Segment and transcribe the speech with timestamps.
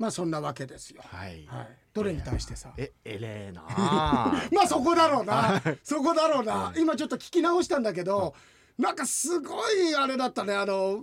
[0.00, 1.02] まあそんなわけですよ。
[1.04, 2.72] はいはい、どれに対してさ。
[2.78, 5.60] ええれえなあまあそこだろうな。
[5.84, 6.72] そこだろうな。
[6.78, 8.34] 今ちょっと聞き直したんだけど、
[8.78, 10.54] なんかすごいあれだったね。
[10.54, 11.02] あの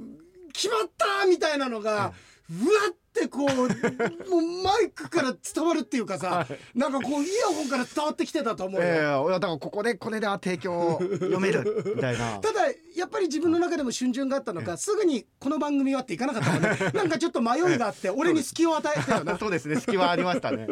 [0.52, 2.12] 決まったみたいなのが、
[2.50, 8.88] うわってこうもうマイクから伝わるっていうかさ、なんかこうイヤホンから伝わってきてたと思うよ。
[8.88, 12.40] ええ俺はだからここでこれであ提供読めるみたいな。
[12.42, 16.70] ただやっぱり自分の中でも春巡があったのかすぐにこの番組はっていかなかったもんね。
[16.94, 20.68] なんかちょっと迷いがあって俺に隙を与えたよな そうですね隙はありましたね。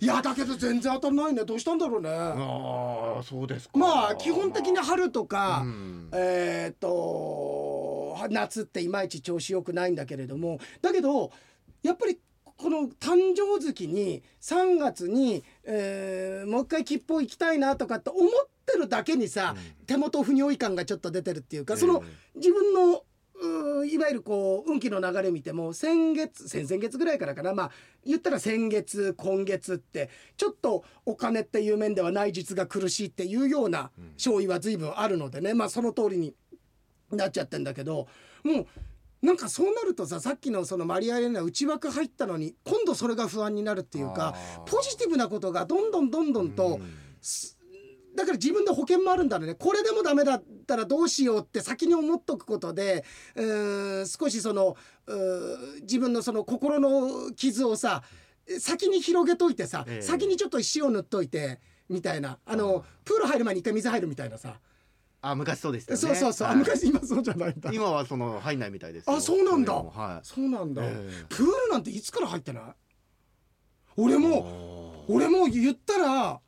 [0.00, 1.44] いやだけど全然当たらないね。
[1.44, 2.10] どうしたんだろうね。
[2.10, 3.78] ああそうですか。
[3.78, 6.08] まあ基本的に春とか、うん。
[6.12, 7.84] えーっと
[8.30, 10.58] 夏っていまいち調子よくないんだけれども。
[10.82, 11.30] だけど
[11.84, 12.18] やっぱり
[12.56, 18.30] この誕生月に3月に、えーもう一回吉報行きたいなとかって思っ
[18.66, 19.54] てるだけにさ、
[19.86, 22.02] 手元不如意感がちょっと出てるっていうか、その
[22.34, 23.04] 自分の
[23.84, 27.52] いわゆるこう運気の流れ見ても先月先々月ぐらいからかな。
[27.52, 27.70] まあ
[28.06, 35.52] 言ったら先月今月ってちょっとお金っていう面では内実が苦しいっていうような勝意は随分あるのでね。
[35.54, 36.34] まあその通りに
[37.10, 38.06] なっちゃってんだけど
[38.44, 38.66] もう
[39.24, 44.34] なんかそうなるとささっきのそのマリア・エレナ内枠入ったのに今度それが不安になるっていうか
[44.66, 46.78] ポジティブなことがどんどんどんどんと、
[48.14, 49.54] だから自分の保険もあるんだろうね。
[49.54, 53.02] これでもダメだったらどうしようって先に思っとくことで
[53.34, 58.02] うーん少しそのうー自分のその心の傷をさ
[58.58, 60.02] 先に広げといてさ、ええ。
[60.02, 62.38] 先にちょっと塩塗っといてみたいな。
[62.44, 64.60] あのプール入る前に一回水入るみたいなさ、
[65.26, 66.58] あ昔そうでしたよねそうそうそう、あはい。
[66.58, 67.70] 昔今そうじゃないんだ。
[67.72, 69.16] 今はその入んないみたいですよ。
[69.16, 69.72] あそうなんだ。
[69.74, 70.26] はい。
[70.26, 71.24] そうなんだ、ええ。
[71.28, 72.64] プールなんていつから入ってない？
[73.96, 76.40] 俺も俺も言ったら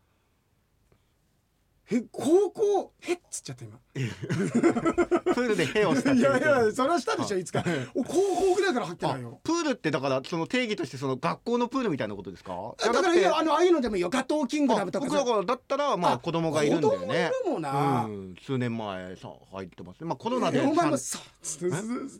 [1.90, 3.78] え高校えっつっちゃった今
[5.36, 7.64] プールでヘをしたいやいやうそれはしたでしょいつか。
[7.94, 12.74] お高校ぐらいから入ってあないよプールってだからその定義としてその学校のプールみたいなことですか？
[12.78, 17.30] だからいやあのああいうのでもいいよガトーキングダムとか僕だからだったらまあ子供がいるんだよね。
[17.42, 20.06] 子供もんな、うん、数年前さ入ってますね。
[20.06, 21.18] まあコロナでえお前もさ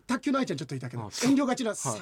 [0.07, 1.97] 卓球の愛ちゃんちょっといたけど遠慮がちなさ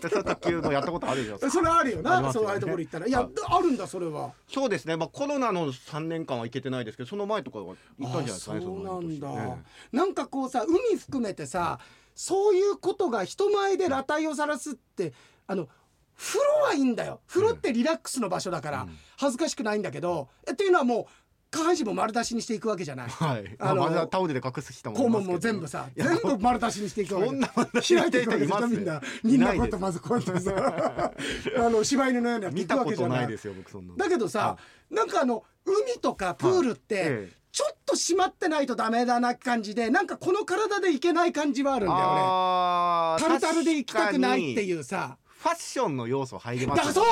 [0.00, 3.06] 卓球のやったことあるじゃんそれあるよなそうああいうところ行ったら。
[3.06, 3.30] いやはい。
[3.46, 4.32] あるんだそれは。
[4.48, 4.96] そうですね。
[4.96, 9.62] まあコロナの3年間は行けてないですけどその前とかは行ったんじゃないですかねなんだ、ね
[9.92, 11.78] なんかこうさ海含めてさ
[12.14, 15.12] そういうことが人前で裸体を晒すって
[15.46, 15.68] あの
[16.16, 17.20] 風呂はいいんだよ。
[17.26, 18.96] 風呂ってリラックスの場所だから、うん。
[19.18, 21.04] 恥ずかしくないんだけどえっていうのはもう
[21.50, 23.08] 下半身も丸出しにしていくわけじゃない。
[23.08, 23.56] はい。
[23.58, 27.26] あのまあタオルで隠す人もい肛門も全部さ全部丸出しにしていくわけ。
[27.26, 31.12] そんな開いていくわけじゃみんなみんなこうまずこうやってさ
[31.58, 33.24] あの柴犬のようにやってい見くわけじゃない。
[33.24, 33.96] いですよ僕そんなの。
[33.96, 34.56] だけどさ
[34.90, 43.28] なんかあの海とかプールって、ちょっと締まってないとダメだな感じでなんかこの体でいけない感じはあるんだよね。
[43.28, 45.16] タルタルで行きたくないって確いうさ。
[45.24, 47.04] ファッションの要素入りまだからそう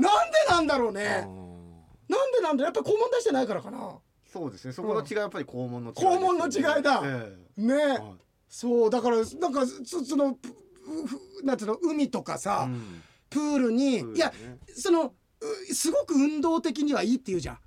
[0.00, 1.00] なんでなんだろうあね。
[1.26, 1.50] ー
[2.08, 3.98] なんでなんだやっぱり肛門出してないからかな。
[4.32, 4.72] そうですね。
[4.72, 7.02] そこの違いはやっぱり肛門の違いです肛門の違いだ。
[7.04, 7.74] えね。
[7.74, 8.02] えはい。
[8.48, 10.38] そうだからなんかそその
[11.42, 13.02] なんつうの海とかさ、うん。
[13.28, 14.14] プールに、ね。
[14.14, 14.32] いや
[14.76, 17.58] そのうすごく運動的にはいいっていうじゃん。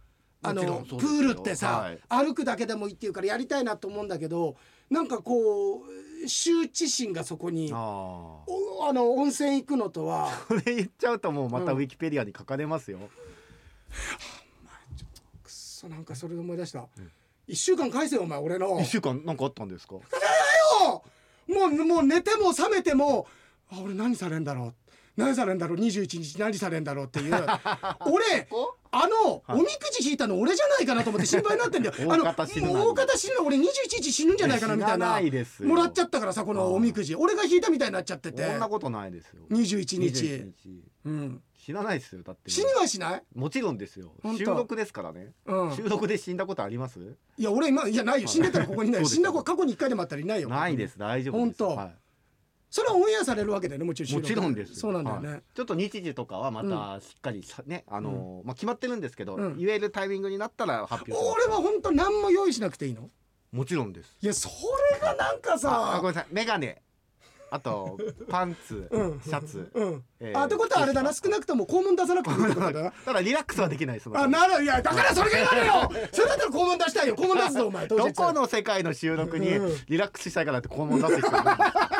[0.43, 1.99] あのプールってさ、はい。
[2.09, 4.55] 歩くだけでもいいっていうからやりたいなと思うんだけど
[4.89, 5.83] なんかこう
[6.25, 12.99] 羞恥心がそこにあの温泉行くのとはあこれ言っちゃうともうまたウィキペディアに書かれますよ、
[15.43, 16.85] くっそなんかそれで思い出した、
[17.47, 18.79] 一週間返せよお前俺の。
[18.81, 19.95] 一週間なんかあったんですか？
[19.95, 20.01] よ
[21.47, 23.27] もうもう寝ても覚めても
[23.71, 24.73] あ俺何されんだろう。
[25.17, 25.77] 何されんだろう。
[25.77, 27.33] 21日何されんだろうっていう。
[28.05, 28.77] 俺こ？
[28.93, 29.59] あの、はい。
[29.59, 31.95] おみくじ引いたの俺じゃないかなと思って心配になってんだよ。
[32.07, 33.63] 大あの方死ぬな大方死ぬの俺21
[34.01, 37.15] 日死ぬんじゃないかなみたい死なもらっちゃったからさこのおみくじ。
[37.15, 38.31] 俺が引いたみたいになっちゃって。
[38.31, 39.43] てそんなことないですよ。
[39.49, 40.23] 21日。
[40.23, 40.83] 21日。
[41.05, 42.49] うん、死なないですよだって。
[42.49, 44.13] 死にはしない、もちろんですよ。
[44.37, 46.99] 収録ですからね、うん、収録で死んだことあります？
[47.37, 48.27] いや俺今いやないよ。
[48.27, 50.49] 死んでたらここにいない死んだ子過去に1回でもあったらいないよ。
[50.49, 50.97] ないです。
[50.97, 51.63] 大丈夫です。
[51.63, 51.75] 本当。
[51.75, 51.91] は
[52.73, 55.43] それはオンエアされるわけだよねもちろんい、もちろんですそうなんだよね、はい。
[55.53, 59.57] ちょっと日時とかはまたしっかりさねあのーまあ決まってるんですけど、うん。
[59.59, 63.11] 言えるタイミングになったら発表俺は本当何も用意しなくていいの？
[63.51, 64.17] もちろんです。
[64.23, 64.49] いやそ
[64.91, 66.33] れがなんかあさごめんなさい。
[66.33, 66.81] メガネ。
[67.51, 69.21] あと パンツ、うん。
[69.23, 71.13] シャツ、うん、えーあってことはあれだな。
[71.13, 72.91] 少なくとも肛門出さなくていいってことだな。
[73.05, 74.63] ただリラックスはできないですあなる。
[74.63, 75.91] いやだからそれが嫌なのよ。
[76.11, 77.15] それだったら肛門出したいよ。
[77.15, 77.85] 肛門出すぞお前。
[77.87, 79.77] どこの世界の収録にうん。
[79.87, 81.92] リラックスしたいからって肛門出す人いるんです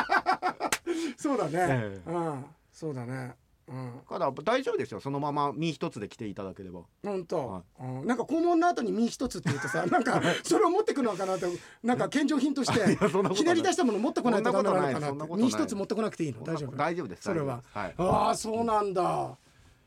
[1.18, 2.10] そうだね、ええ。
[2.10, 2.44] うん。
[2.72, 3.34] そうだね。
[3.66, 3.96] うん。
[4.10, 5.00] だから大丈夫ですよ。
[5.00, 6.82] そのまま身一つで来ていただければ。
[7.02, 11.46] 本当、はうん、なんか肛門の後に身一つって言うとさ なんかそれを持ってくのかなって
[11.82, 13.34] なんか献上品として やそんなことない。
[13.36, 16.42] ひねり出したもの持ってこないとダメなのかな身一つ持ってこなくていいの？
[16.42, 16.76] 大丈夫？
[16.76, 17.22] 大丈夫です。
[17.22, 17.62] それは。
[17.72, 17.94] はい。
[17.96, 19.38] ああそうなんだ。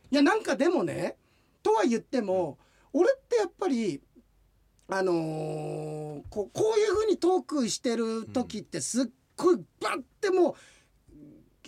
[0.10, 1.18] いやなんかでもね
[1.62, 2.58] とは言っても
[2.94, 4.02] 俺ってやっぱり
[4.88, 10.56] あのーここういうふうにトークしてる時ってすっごいバッてもう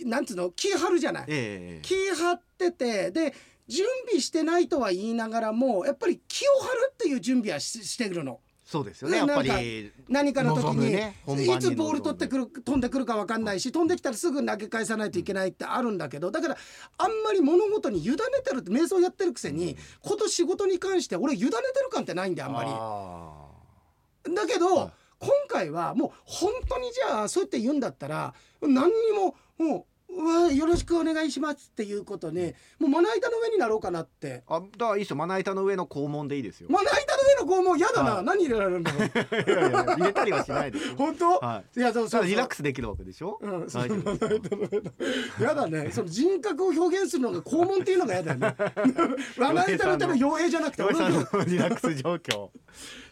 [0.04, 0.50] なんつうの？
[0.50, 1.24] 気張るじゃない。
[1.28, 3.10] ええ気張ってて。
[3.10, 3.34] で
[3.68, 8.40] 準備してないとは言いながらもやっぱり気を張るっていう準備はししてるの。
[8.64, 9.18] そうですよね。
[9.18, 16.56] なんかり何かの時に、ねいつボール取ってくる飛んでくるか分かんないし飛んできたらすぐ投げ返さないといけないってあるんだけどだから
[16.98, 22.70] あんまり物事に委ねてるって瞑想やってるくせにこと仕事に関して俺委ねてる感ってないんだよあんまり。
[22.72, 24.90] あだけど、はい。
[25.20, 34.42] 今回はもう本当にじゃあそうやって言うんだったら何にももううわよろしくお願いしますっていうことねもうまな板の上になろうかなって。
[34.48, 35.16] ーあだからいいですよ。
[35.16, 36.68] まな板の上の肛門でいいですよ。
[36.70, 38.24] まな板の上の子も嫌だな、はい。
[38.24, 39.10] 何入れられるんだろうい
[39.54, 40.94] やいや入れたりはしないですよ。
[40.96, 41.80] 本当、はい。
[41.80, 43.38] いやそうそうリラックスできるわけでしょ？
[43.40, 45.46] うん、そ大丈夫のまな板の上の。
[45.46, 45.90] やだね。
[45.92, 48.56] その人格を表現するのが肛門っていうのがやだよね。
[49.38, 50.88] まな板の手の傭兵じゃなくてリ
[51.58, 52.48] ラックス状況。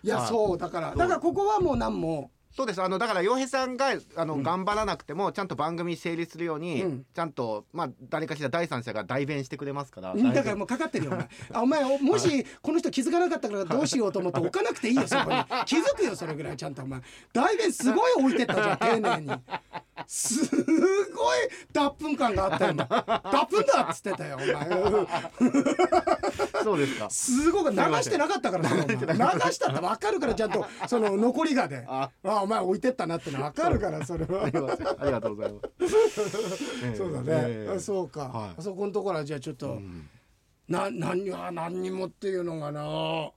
[0.03, 0.95] いやはいそうだから。
[0.95, 2.83] だからここはもう何もそうです。
[2.83, 4.43] あのだから洋平さんがあの、うん。
[4.43, 7.07] 頑張らなくてもちゃんと番組成立するように、うん。
[7.15, 10.13] ちゃんとまあ誰かしら第三者が代弁してくれますから。
[10.13, 11.29] だからもうかかってるよお前。
[11.53, 15.37] あお前お もしこの人気づかなかったからどうしようと思って置かなくていいよそこに。
[15.67, 17.01] 気づくよそれぐらいちゃんとお前。
[17.33, 19.31] 代弁すごい置いてった じゃん丁寧に。
[20.09, 20.45] す
[21.13, 21.39] ごい
[21.73, 24.69] 脱粉感があったよ脱粉だっつってたよお前。
[26.65, 27.11] そうですか。
[27.11, 29.71] すごく流してなかったから流した。
[29.71, 31.85] って分かるからちゃんとその残りがで。
[31.89, 32.11] あ。
[32.25, 34.45] あお前置いてったなっての分かるからそれは。
[34.45, 34.47] あ
[35.05, 35.95] りがとうございます、
[36.85, 36.97] ええ。
[36.97, 37.75] そうだね、ええ。
[37.77, 38.55] あそうか、はい。
[38.59, 40.09] あそこのところはじゃあちょっと、うん。
[40.69, 43.31] な何は何にもっていうのがな。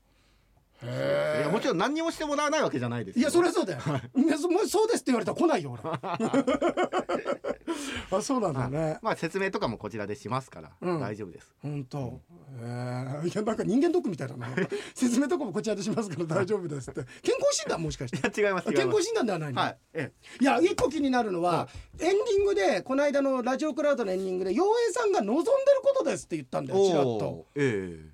[0.83, 1.41] へえ。
[1.43, 3.21] いやもちろん何にもしてもらわないわけじゃないですよ。
[3.21, 3.79] いやそれはそうだよ、
[4.15, 4.27] い。
[4.27, 5.81] やそそうですって言われたら来ないよ俺
[8.11, 12.21] あそうなんだねまあ説明とかもこちらでしますから、うん大丈夫です本当。
[12.61, 14.47] ええいやなんか人間ドックみたいだな。
[14.93, 17.01] 説明とかもこちらでしますから大丈夫ですって。
[17.21, 18.17] 健康診断もしかして。
[18.17, 19.61] い や違います違い健康診断ではないの？
[19.61, 21.67] はい、えいや一個気になるのは、
[21.99, 27.09] エンディングでこの間のラジオクラウドのエンディングで陽平さんが望んでることですって言ったんだえよちらっと。
[27.09, 27.61] おー
[28.03, 28.11] え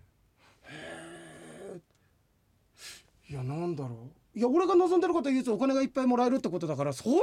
[3.30, 3.95] いやなんだろ
[4.36, 4.39] う。
[4.39, 7.15] いや俺が望んでることは唯一お金がいっぱいもらえるってことだからそれ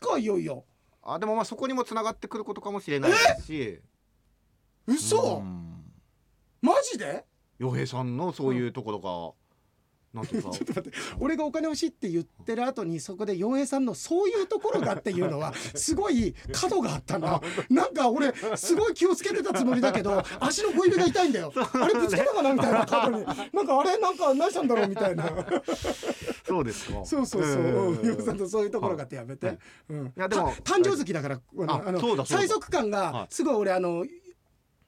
[0.00, 0.64] かいよいよ。
[1.06, 3.80] えあでもまあそこにもつながってくることかもしれないですし。
[4.86, 5.84] 嘘、うん。
[6.60, 7.24] マジで？
[7.58, 9.32] 洋平さんのそういうところが、
[10.14, 10.98] なんていうか ちょっと待って。
[11.18, 21.52] 俺がお金欲しいって言ってる後にそこで洋平さんのそういうところがっていうのは すごい角があったななんか俺すごい気をつけてたつもりだけど 足の小指が痛いんだよ。
[21.54, 23.24] あれぶつけたかなみたいな角に。
[23.52, 25.24] なんかあれなんか何したんだろうみたいな。
[26.46, 27.04] そうですか。
[27.04, 27.98] そうそうそう。
[28.04, 29.58] 洋平さんとそういうところがってやめて、はい。
[29.90, 32.42] うん、いやでもた誕生月だからあのそうだそうだ。
[32.44, 33.26] 最速感がはい。
[33.30, 34.04] すごい俺あの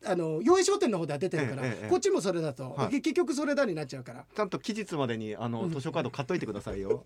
[0.06, 2.90] あの洋平商店の方では出てるから、ええええこっちもそれだと、はい。
[2.90, 4.24] け結局それだになっちゃうから。
[4.34, 7.04] ちゃんと期日までにあの図書カード買っといてくださいよ。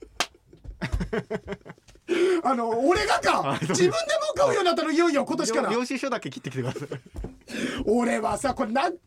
[2.43, 3.93] あの俺がか はい自分でも
[4.35, 5.71] 買うようになったのいよいよ今年から。
[5.71, 6.89] 領収書だけ切ってきてください。
[7.87, 8.99] 俺はさこれ何回も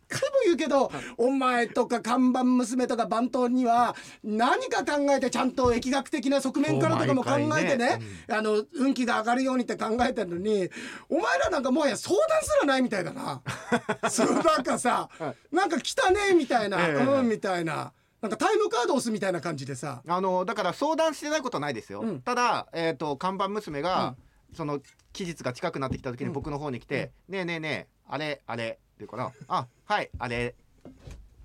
[0.45, 7.99] 言うけど、お前とか看板娘とか番頭には何か考えてちゃんと疫学的な側面からとかも考えてねそう毎回ね
[8.29, 10.69] あの運気が上がるようにって考えてるのに
[11.09, 13.41] お前らなんかもはや相談すらないみたいだな。
[14.09, 16.93] そうなんかさ、はなんか来たねみたいな、ええ。
[16.95, 17.93] うんみたいな。
[18.21, 20.01] なんかタイムカード押すみたいな感じでさ。
[20.07, 22.01] あのだから相談してないことはないですよ。
[22.01, 22.21] うん。
[22.21, 24.15] ただえっ、と看板娘が、
[24.53, 24.79] その
[25.12, 26.33] 期日が近くなってきた時にうん。
[26.33, 28.63] 僕の方に来て、ねえねえねえあれあれ。
[28.63, 30.55] って言うから、あはいあれ。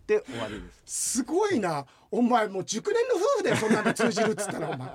[0.06, 1.18] で終わりです。
[1.18, 1.86] すごいな。
[2.10, 4.88] お前もう熟年の夫婦でそんなの通じるっつったらお前。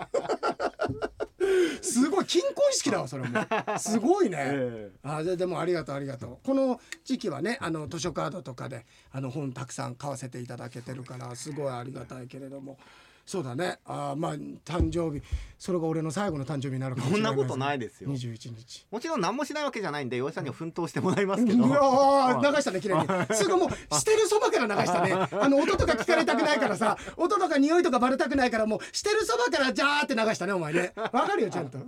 [1.82, 3.40] すごい金婚式だわそれも
[3.78, 4.92] すごいね、 え。
[5.04, 6.46] あででもありがとうありがとう。
[6.46, 12.78] この時期はねあの図書カードとかであの本たくさん買わせていただけてるからすごいありがたいけれども
[13.26, 13.80] そうだね。
[13.86, 15.24] あまあ誕生日。
[15.58, 18.10] それが俺の最後の誕生日になるかもしれないそんなことないですよ。
[18.10, 18.86] 21日。
[18.92, 21.64] もちろん何もしないわけじゃないんで洋平さんには奮闘してもらいますけど。
[21.64, 23.08] うわー流したね綺麗に。
[23.36, 25.14] すぐもうしてるそばから流したね。
[25.14, 30.92] あの音とか聞かれたくないからさ音とか匂いとかバレたくないからもうしてるそばからジャーって流したねお前ね。
[30.98, 31.78] わかるよちゃんと。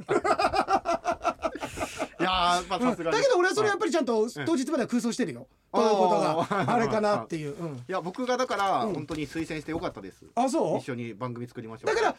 [2.18, 3.18] いやーまあさすがに。
[3.18, 6.74] だけど俺はそれやっぱりちゃんと当日までは空想してるよどういうことあがー。
[6.76, 8.94] あれかなっていう、うん、いや僕がだからうん。
[8.94, 10.26] 本当に推薦してよかったです。
[10.36, 10.78] あそう？
[10.80, 11.96] 一緒に番組作りましょう。
[11.96, 12.16] だから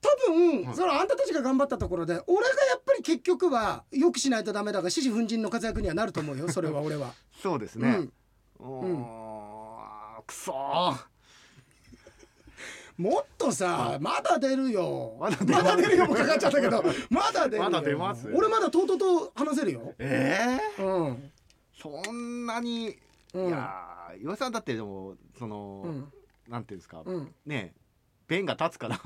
[0.00, 0.74] 多分、はい。
[0.76, 7.12] そのあんたたちが頑張ったところで俺がやっぱり結局はよくしないとダメだが獅子奮陣の活躍にはなると思うよそれは 俺は。
[7.42, 8.08] そうですね。
[8.58, 10.96] うん、おーくそー。
[12.98, 15.16] もっとさ、まだ出るよ。
[15.18, 17.62] まだ出まるよもかかっちゃったけど、 まだ出るよ。
[17.64, 18.28] まだ出ます。
[18.32, 19.94] 俺まだとうとうと話せるよ。
[19.98, 21.32] ええうん。
[21.82, 22.96] そんなに、
[23.34, 26.12] うんいやー岩井さんだってでもその、うん。
[26.48, 27.34] なんていうんですか、うん。
[27.46, 27.80] ねえ
[28.28, 29.00] 弁が立つから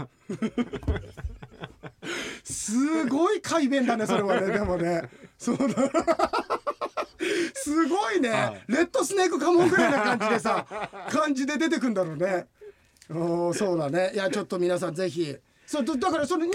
[2.45, 5.03] すごい改弁だねそれはねでもね。
[5.39, 5.67] そうだ。
[7.55, 10.67] すごいね、はいレッドスネークカモンぐらいな感じでさ
[11.11, 12.47] 感じで出てくんだろうね。
[13.11, 15.37] おーそうだねいやちょっと皆さんぜひ
[15.67, 16.49] そうだだからその21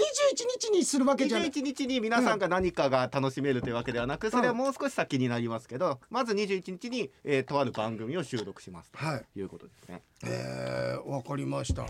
[0.60, 1.50] 日にするわけじゃない。
[1.50, 9.24] 21日に皆さんが何かが楽しめるというわけではなくそれはもう少し先になりますけどまず21日に、えーとある番組を収録しますはい。
[9.34, 10.02] ということですね。
[10.24, 11.86] えー、わかりました。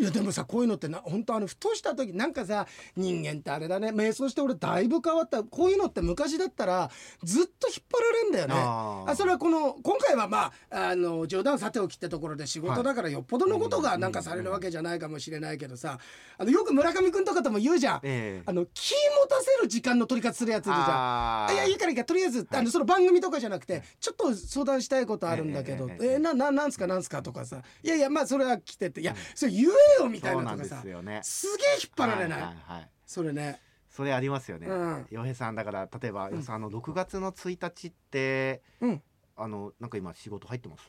[0.00, 2.66] いやでもさこういうのってな本当あのふとした時なんかさ
[2.96, 3.88] 人間ってあれだね。
[3.88, 5.44] 瞑想して俺だいぶ変わった。
[5.44, 6.90] こういうのって昔だったら
[7.22, 8.54] ずっと引っ張られんだよね。
[8.56, 15.98] あそれはこの今回はまああの冗談さておきってところで仕事だからよっぽどのことがなんかされるわけじゃないかもしれないけどさ
[16.38, 18.00] あのよく村上君とかとも言うじゃん。
[18.02, 18.42] ええ。
[18.46, 21.54] あの気持たせる時間の取り方するやついるじゃん。
[21.54, 27.62] いやいいからいいからとりあえず、あのその番組とかじゃなくてちょっと相談したいことあるんだけど、ええーなななんすかなんすかとかさ。
[27.82, 29.00] いやいやまあそれは来てって。
[29.00, 29.66] いやそれ言え
[29.98, 30.80] よみたいなとかさ。
[30.82, 31.20] すよね。
[31.22, 32.90] すげえ引っ張られない、はいはいはい。
[33.06, 33.60] それね。
[33.88, 34.66] それありますよね。
[34.68, 35.06] うん。
[35.10, 39.02] 洋平さんだから例えば洋平さんあの6月の1日ってうん。
[39.36, 40.82] あのなんか今仕事入ってます？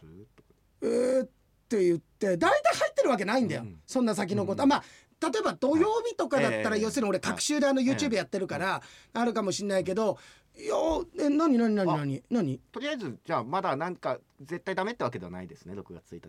[0.82, 1.30] えー、っ
[1.70, 4.84] て言って大体入ってるわけないんだよ、うんそんな先のこと、うんあまあ
[5.22, 6.82] 例えば土曜日とかだったら、はい。
[6.82, 8.82] 要するに俺隔週であの YouTube やってるから、
[9.14, 10.18] あるかもしんないけど
[10.58, 10.76] いや
[11.20, 12.60] え何何何何何？
[12.72, 16.22] とりあえずじゃあまだなんか絶対ダメってわけではないですね6月1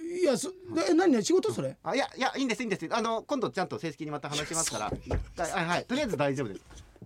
[0.00, 0.20] 日。
[0.20, 0.50] いやそ
[0.88, 1.24] え何何？
[1.24, 2.88] 仕事それ、あいやいやいいんですいいんです。
[2.90, 4.84] あの今度ちゃんと正式にまた話しますから。
[4.86, 4.92] は
[5.62, 6.60] いはいとりあえず大丈夫です。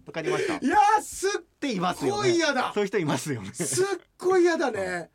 [0.07, 0.57] わかりました。
[0.57, 3.53] っいやすっていますよごねい嫌だそういう人いますよね。
[3.53, 3.87] すっ
[4.19, 5.11] ごい嫌だね。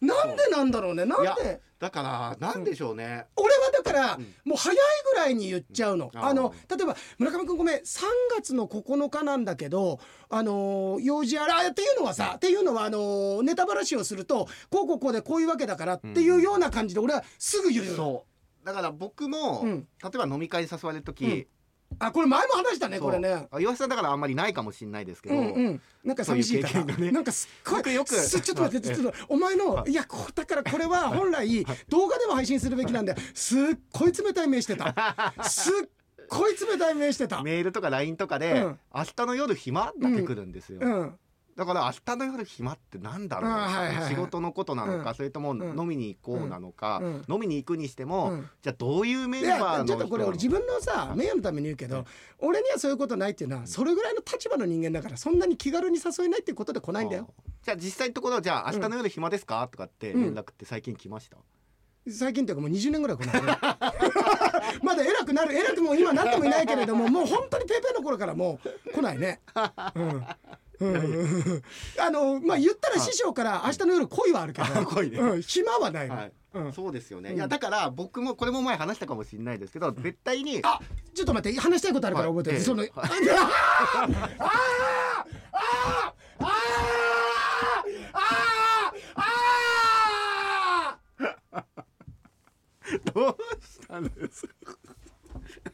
[0.00, 1.04] なんでなんだろうね。
[1.04, 1.60] なんで？
[1.78, 4.34] だからなんでしょうね、俺はだから、うん。
[4.44, 4.76] もう早い
[5.12, 6.10] ぐらいに言っちゃうの。
[6.12, 8.02] うんあのあ例えば村上君ごめん3
[8.36, 18.22] 月の9日なんだけどあのー用事あらっていうのはさっていうのはあのーネタばらしをするとこうこうこうでこういうわけだからっていうような感じで俺はすぐ言うう
[18.64, 19.86] だから僕も、うん。
[20.02, 21.46] 例えば飲み会に誘われる時、うん
[21.98, 23.46] あこれ前も話したねこれね。
[23.50, 26.84] あ岩井さんだからあんまりないかもしれないですけど、うんうん、なんか寂しいから。
[26.84, 27.10] ね。
[27.10, 33.18] なんかすっごい僕よくすちょっと待ってちょっとお前のいやこだからこれは本来動画でも配信するべきなんだよ。
[33.34, 33.60] すっ
[33.92, 34.94] ごい冷たい目してた。
[35.42, 35.72] すっ
[36.28, 37.42] ごい冷たい目してた。
[37.42, 38.78] メールとか LINE とかで、うん。
[38.94, 39.92] 明日の夜暇？
[39.98, 41.14] だってくるんですよ、うん
[41.56, 44.08] だから明日の夜暇ってなんだろう、はいはいはい。
[44.08, 45.14] 仕事のことなのか、うん。
[45.14, 45.62] それともん。
[45.62, 47.24] 飲みに行こうなのか、うん。
[47.28, 48.50] 飲みに行くにしても、うん。
[48.62, 52.04] じゃあどういうメンいバーのやちょっとこれ俺自分分のさ名誉のために言うけど
[52.38, 57.28] 俺にはそういうことないっていうのはそれぐらいの立場の人間だからそんなに気軽に誘えないっていうことで来ないんだよ。
[57.62, 61.36] じゃあ実際のところじゃあ明日の夜暇ですか、とかって連絡って最近来ました、
[62.08, 63.58] 最近っていうかもう20年ぐらい来ないね
[64.82, 69.40] まだ偉くなる偉くも今なってもいないけれどももう本当にペーペーの頃からもう来ないね。
[69.94, 70.26] うんうん
[71.98, 76.32] あのまあ言ったら師匠から明日の夜恋はあるけど、恋ね、暇はない、はい、
[76.74, 80.80] そうですよね、いやだから僕もこれも前話したかもしれないですけど絶対にあ
[81.14, 83.06] ちょっと待って話したいことあるから覚えて、その、あ、ああ
[84.38, 84.44] あ
[86.38, 86.52] ああ
[89.14, 89.22] あ
[91.52, 91.64] あ
[93.14, 94.76] どうしたんですか？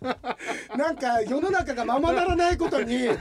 [0.77, 3.19] なんか世の中がままならないことにイライ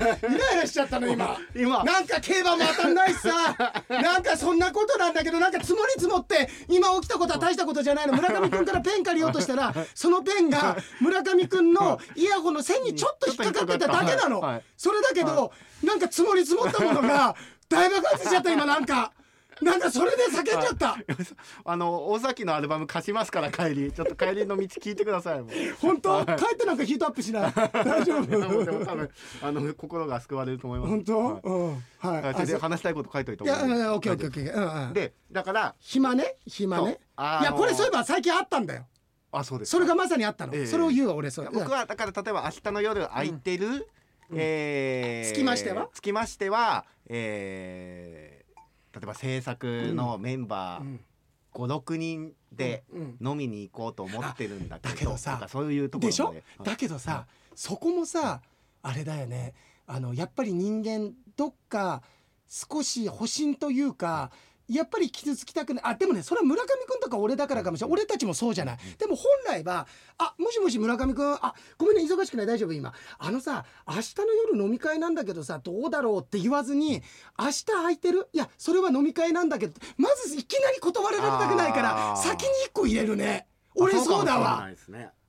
[0.58, 1.38] ラしちゃったの今。
[1.56, 1.84] 今。
[1.84, 3.56] なんか競馬も当たんないしさ。
[3.90, 8.14] なんかそんなことなんだけどなんか積もり積もって今起きたことは大したことじゃないの。
[8.14, 14.62] 村上君からペン借りようとしたらそのペンが村上君のイヤホンの線にちょっと引っかかってただけなの。
[14.78, 15.52] それだけど
[15.84, 17.36] なんか積もり積もったものが
[17.70, 19.12] 大爆発しちゃった今なんか
[19.62, 20.98] なんかそれで叫んじゃった。
[21.66, 23.92] あの大崎のアルバム貸しますから帰り。
[23.92, 25.44] ちょっと帰りの道聞いてください
[25.80, 26.10] 本当？
[26.10, 26.26] はい。
[26.26, 27.54] 帰ってなんかヒートアップしない。
[27.54, 28.86] 大丈夫？
[28.86, 29.10] 多分
[29.42, 30.90] あの心が救われると思います。
[30.90, 31.42] 本当？
[32.08, 32.46] はい。
[32.48, 33.72] であ話したいこと書いといたいや、いい。
[33.72, 34.94] オッケーオッケーオッケー。
[34.94, 37.00] でだから暇ね、暇ね？
[37.18, 38.88] いや、これそういえば最近あったんだよ。
[39.32, 39.78] あそうですか。
[39.78, 40.56] それがまさにあったの。
[40.56, 40.66] ええ。
[40.66, 41.50] それを言うわ、俺、それ。
[41.54, 43.88] 僕はだから例えば明日の夜空いてる、
[44.34, 45.88] えーつきましては？
[45.94, 48.31] つきましては、えー
[48.94, 51.00] 例えば制作のメンバーうん。
[51.54, 53.18] 56人でうん。
[53.22, 56.12] 飲みに行こうと思ってるんだけどさそういうところで。
[56.14, 56.34] しょ？
[56.64, 58.42] だけどさ、そこもさ、
[58.82, 59.54] あれだよね。
[59.86, 62.02] あの、やっぱり人間、どっか
[62.48, 64.32] 少し保身というか、
[64.74, 65.84] やっぱり傷つきたくない。
[65.86, 67.94] あでもねそれは村上君とか俺だからかもしれない。
[67.94, 68.78] 俺たちもそうじゃない。
[68.98, 69.88] でも本来は
[70.18, 72.94] 「あもしもし村上君あごめんね忙しくない大丈夫今。
[73.18, 77.02] あのさ明日の夜飲み会なんだけどさどうだろう?」って言わずに
[77.38, 78.28] 「明日空いてる？
[78.34, 83.48] いやそれは飲み会なんだけどまずいきなり断られたくないから先に1個入れるね。
[83.76, 84.68] 俺そうだわ。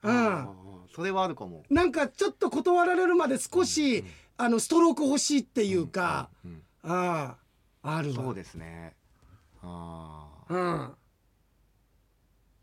[0.03, 0.49] うん。
[0.95, 1.63] それはあるかも。
[1.71, 4.05] なんかちょっと断られるまで少し、
[4.37, 7.37] あのストローク欲しいっていうか、うんあ
[7.83, 8.17] ああるわ。
[8.17, 8.95] そうですね
[9.63, 10.95] あーうん。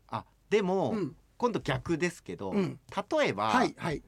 [0.08, 1.16] あでも、うん。
[1.36, 2.78] 今度逆ですけど、うん。
[3.18, 4.02] 例えば、はいはい。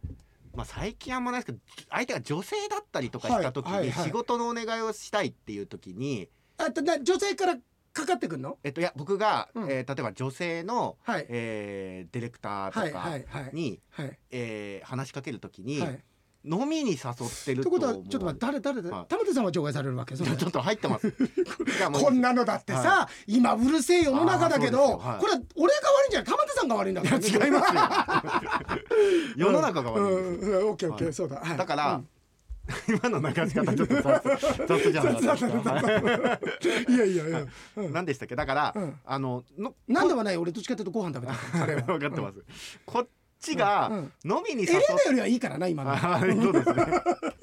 [0.54, 1.58] まあ、最近あんまないですけど
[1.88, 3.90] 相手が女性だったりとかした時に、はいはい。
[3.90, 7.56] はい仕事のお願いをしたいっていう時に、あとな女性から
[7.94, 8.58] かかってくんの？
[8.62, 9.70] えっと、いや僕が、うん。
[9.70, 11.26] えー例えば女性の、はい。
[11.30, 13.50] えーディレクターはいとかはいはい。
[13.54, 14.18] に、はい。
[14.30, 16.04] えー話しかける時に、はい
[16.44, 16.98] 飲みに誘っ
[17.44, 19.06] てるってとことはちょっと待って誰誰誰はい。
[19.06, 20.16] 玉手さんは除外されるわけ？
[20.16, 20.30] それ。
[20.32, 21.12] ちょっと入ってます。
[21.92, 25.20] こんなのだってさ、は今うるせえ世の中だけど、はい。
[25.20, 26.30] これは俺が悪いんじゃない？
[26.30, 27.80] 玉手さんが悪いんだから、ね、違いますよ。
[29.36, 30.58] 世の中が悪いんですよ。
[30.58, 30.62] うん。
[30.62, 30.70] うん。
[30.70, 31.14] オッケーオッケー、はい。
[31.14, 31.56] そうだ、はい。
[31.56, 32.08] だから、うん。
[32.88, 34.22] 今の流し方ちょっと雑
[34.68, 35.18] 雑じゃなか。
[35.18, 36.92] ったですか。
[36.92, 37.46] いやいやいや、
[37.76, 37.92] うん。
[37.92, 38.36] 何でしたっけ？
[38.36, 38.94] だから、うん。
[39.04, 40.36] あののなんではない。
[40.36, 42.38] 俺どっちかっていうとご飯食べた分 かってます。
[42.86, 43.08] こっ
[43.42, 43.90] ちが
[44.24, 45.92] 飲みに誘っエレナよりはいいからな今の。
[45.92, 46.86] あーそうですね。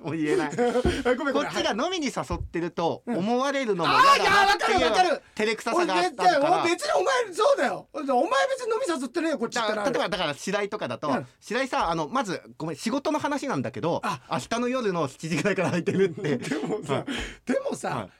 [0.00, 0.50] もう言えない。
[0.52, 1.34] あごめんごめん。
[1.34, 3.18] こっちが飲みに誘ってるとうん。
[3.18, 5.22] 思われるのも嫌だなっていういやわかるわかる。
[5.34, 6.62] 照れくささ俺があったから。
[6.64, 7.88] 別にお前そうだよ。
[7.92, 11.26] お前別に飲み誘ってねえよこっちから例えばだから白井とかだと、うん。
[11.40, 14.20] 白井さんあのまずごめん仕事の話なんだけどあ。
[14.30, 16.36] 明日の夜の7時ぐらいから空いてるって。
[16.38, 17.04] でもさ、 はい。
[17.52, 18.10] でもさ、はい。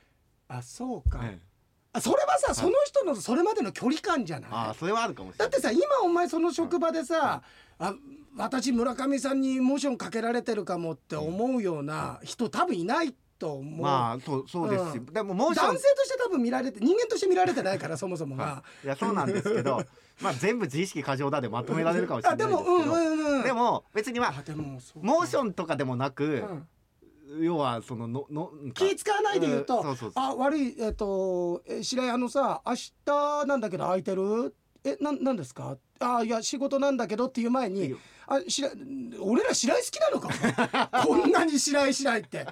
[0.48, 1.28] あそうか、はい。
[1.28, 1.47] あ
[2.00, 4.50] それはさ、その人のそれまでの距離感じゃない？
[4.52, 5.50] ああそれはあるかもしれない。
[5.50, 7.42] だってさ今お前その職場でさ、
[7.78, 7.94] あ
[8.36, 15.06] 私村上さんにモーションかけられてるかもって思うような人多分いないと思う、まあそうそうですし、うん。
[15.06, 18.36] でもモーション男性として多分見られて人間として見られてないからそもそも。
[18.36, 18.62] が。
[18.84, 19.82] いやそうなんですけど
[20.20, 22.64] まあ全部自意識過剰だでまとめられるかもしれあないですけど。
[22.64, 23.42] でもうんうんうん。
[23.44, 25.06] でも別にまああでもそうか。
[25.06, 26.68] モーションとかでもなく、うん
[27.40, 30.24] 要はそののの気使わないで言うと、んそうそうそう。
[30.24, 34.54] あ悪いえっ、とえ白井あのさ明日なんだけど空いてる？
[34.84, 35.76] えなんなんですか？
[36.00, 37.94] あいや仕事なんだけどっていう前に
[38.26, 38.72] あ白井
[39.20, 40.90] 俺ら白井好きなのか？
[41.04, 42.46] こんなに白井白井って。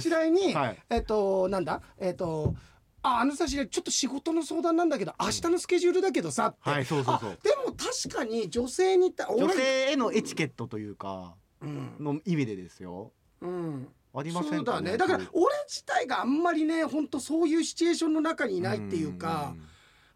[0.00, 0.78] 白井に、はい。
[0.90, 1.82] えっ、となんだ？
[1.98, 2.54] えっ、と
[3.02, 7.30] ああのさ白井ちょっと仕事の相談なんだけど明日のスケジュールだけどさって、はいそうそうそう。
[7.32, 11.08] あでも確かに女性にた女性へのエチケットというか。
[11.10, 11.32] うん、
[12.00, 13.12] の意味でですよ。
[13.40, 14.96] うん、ありませんかそうだね。
[14.96, 19.54] だから俺自体があんまりね本当そういうシチュエーションの中にいないっていうか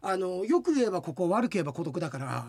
[0.01, 2.47] あのよく言えばここ悪く言えば孤独だから。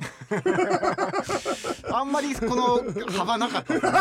[1.93, 3.75] あんまりこの幅なかった。
[3.75, 3.93] ですね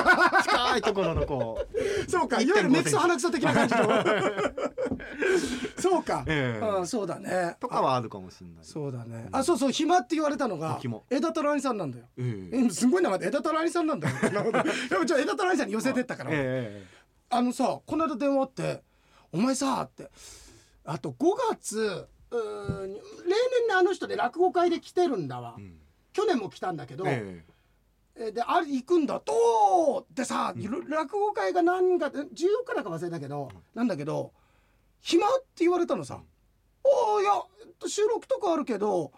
[0.44, 1.78] 近いところのこう。
[2.12, 2.42] そうか。
[2.42, 3.88] い1.5わゆるメクソ鼻くそ的な感じの
[6.08, 6.66] か、ええ。
[6.66, 7.58] うん、そうだね。
[7.60, 8.64] とかはあるかもしれない。
[8.64, 9.28] そうだね。
[9.32, 12.06] あそうそう暇って言われたのが暇枝太郎さんなんだよ。
[12.18, 12.66] ええ。
[12.66, 14.16] えすごい名前で枝太郎さんなんだよ。
[14.90, 16.86] でもじゃあ枝太郎さんに寄せてったから、え
[17.30, 18.84] あのさこの間電話あって
[19.34, 20.10] 「お前さ」って
[20.86, 25.78] あと5月うーん例年ねあの人で落語会で来てるんだわ、えうん。
[26.14, 27.44] 去年も来たんだけど、え
[28.16, 28.32] え。
[28.32, 30.90] であれ行くんだとでさ、うん。
[30.90, 32.28] 落語会が何月14
[32.66, 34.32] 日だか忘れたけど、なんだけど
[35.08, 35.26] 暇？
[35.26, 36.22] って言われたのさ
[36.84, 37.32] 「おおいや
[37.88, 39.14] 収録とかあるけど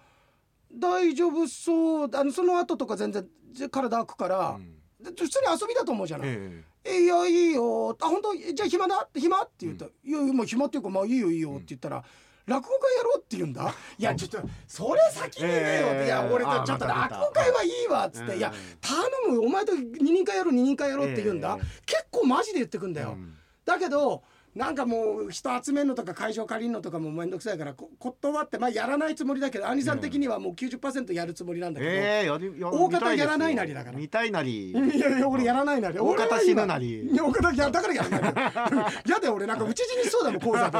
[0.72, 2.10] 大丈夫そう。
[2.14, 3.28] あのその後とか全然
[3.72, 4.76] 体開くかえらう、ん。
[5.02, 6.28] で普通に遊びだと思うじゃない。
[6.30, 7.04] ええ。
[7.04, 7.98] いやいいよ。
[8.00, 8.36] あ本当？
[8.36, 9.02] じゃあ暇だ？
[9.04, 9.42] って暇？
[9.42, 12.04] って言った、いやいやもう暇っていうかまあいいよいいよって言ったら、
[12.46, 13.74] 落語会やろうって言うんだ？
[13.98, 16.06] いやちょっとそれ先に言えよええ。
[16.06, 19.42] いや俺あとちょっと落語会はいいわっつって、ええいや頼む。
[19.42, 21.66] お前と二人会やろう二人会やろうって言うんだ、ええ。
[21.88, 23.34] 結構マジで言ってくんだよ、うん。
[23.66, 24.22] だけど
[24.60, 33.98] なんかもう人集めるのとか会場借りるのとかも面倒くさいからこ断ってまあやらないつもりだけど兄さん的にはもう90%やるつもりなんだけど、ええやりや大方やらないなりだから。
[33.98, 34.72] 見たいなり。
[34.72, 35.98] いやいや俺やらないなり。
[35.98, 37.08] 大方死ぬなり。
[37.10, 38.22] いや大方いやだからやらない。
[38.22, 40.78] の やだよ俺なんか討ち死にしそうだもん 講座で。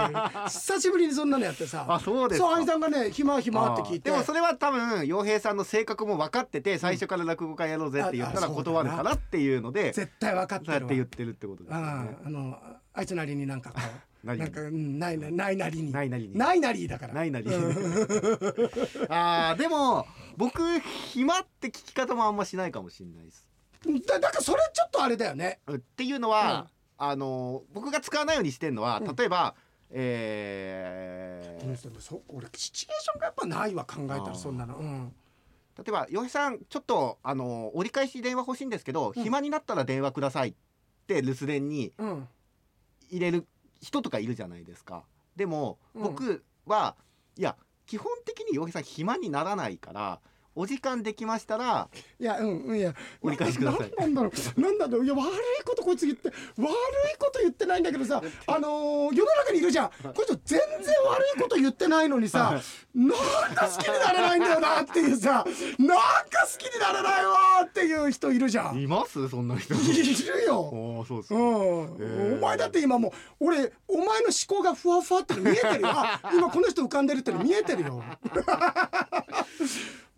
[0.50, 1.86] 久しぶりにそんなのやってさ。
[1.88, 2.48] あそうですか。
[2.48, 4.12] そう兄さんがね暇暇って聞いて。
[4.12, 11.82] でもそれは多分洋平さんの性格も分かってて最初から落語会やろうぜって言ったら断るからっていうので絶対分かってそうやるわって言ってるってことですね。
[11.82, 12.58] ああの
[12.94, 13.80] あいつなりになんかこ
[14.24, 15.92] う何なんかうんないなないなりに。
[15.92, 16.38] ないなりに。
[16.38, 17.14] ないなりだから。
[17.14, 17.46] ないなり。
[17.48, 20.06] う んあーでも
[20.38, 23.48] 僕暇って聞き方もあんましないかもしれないです。
[24.08, 25.60] だだからそれちょっとあれだよね。
[25.72, 29.16] っていうのは、あの僕が使わないようにしてるのはうん。
[29.16, 29.56] 例えば、
[29.92, 34.76] えーうんでもそ俺シチュエーションがやっぱないわ考えたらそんなの。
[34.78, 35.14] うん。
[35.78, 39.24] 例えば「洋平さんちょっとあの折り返し電話欲しいんですけど、うん。
[39.24, 40.54] 暇になったら電話ください」っ
[41.08, 42.28] て留守電にうん
[43.10, 43.48] 入れる
[43.82, 45.04] 人とかいるじゃないですか。
[45.36, 46.04] でもうん。
[46.04, 46.96] 僕は、
[47.38, 50.20] いや基本的に洋平さん暇にならないから
[50.56, 51.88] お時間できましたら
[52.20, 52.94] いやうんうんいや。
[53.22, 53.92] 折り返しください。
[53.98, 54.62] ななんだろう。
[54.62, 55.06] なんだろう。
[55.06, 56.34] いや悪いことこいつ言って悪
[56.66, 56.68] い
[57.18, 59.90] こと言ってないんだけどさ あのー世の中にいるじゃん。
[60.14, 62.60] こいつ全然悪いこと言ってないのにさ
[62.94, 63.12] なん
[63.56, 65.46] か好きになれないんだよなっていうさ
[65.78, 67.34] なんか好きになれないわ
[67.66, 68.78] っていう人いるじゃん。
[68.78, 69.30] いいます？
[69.30, 69.74] そんな人。
[69.74, 70.60] るよ。
[70.60, 72.38] おーそうですうかん、ー。
[72.38, 75.88] お前だって今もう俺お前の思考がふわふわっての見えてるよ。
[75.92, 78.04] あ今この人浮かんでるっての見えてるよ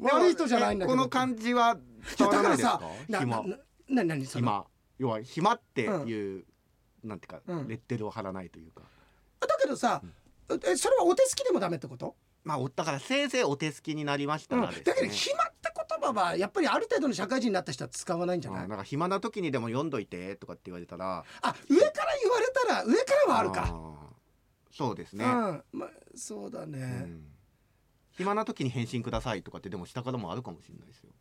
[0.01, 0.97] 悪い人じゃないんだけど。
[0.97, 1.77] この感じは
[2.17, 2.81] 伝わらないですか？
[3.07, 3.37] な暇。
[3.37, 3.43] な
[3.89, 4.65] な何その暇。
[4.97, 6.45] 要は暇っていう、
[7.03, 7.67] なんていうか、うん。
[7.67, 8.83] レッテルを貼らないというか。
[9.39, 10.01] だけどさ、
[10.49, 18.69] えそれはお手すきでもダメってこと、まあおだからせいぜいお手すきになりましたうん、らですね、だけど暇って言葉はやっぱりある程度の社会人になった人は使わないんじゃない、うん。
[18.69, 24.75] なんか暇な時にでも読んどいてとかって言われたらあ上から言われたら上からはあるか、ー。
[24.75, 25.63] そうですね、うん。
[25.71, 27.23] まあそうだうね、ん
[28.17, 31.11] 暇な時に返信くださいとかってでも下からもあるかもしれないですよ。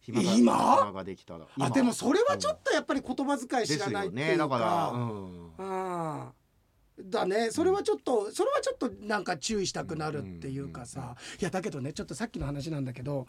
[0.00, 0.76] 暇が今？
[0.78, 1.46] 暇ができたら。
[1.60, 4.36] あでもそれはちょっっとやっぱり言葉遣い知らないっていうか、ね。
[4.36, 6.32] だから、うん、ああ
[7.00, 7.50] だね。
[7.50, 11.16] それはちょっとそれはちょっとなんか注意したくなるっていうかさ。
[11.40, 13.26] いやだけどねちょっとさっきの話なんだけど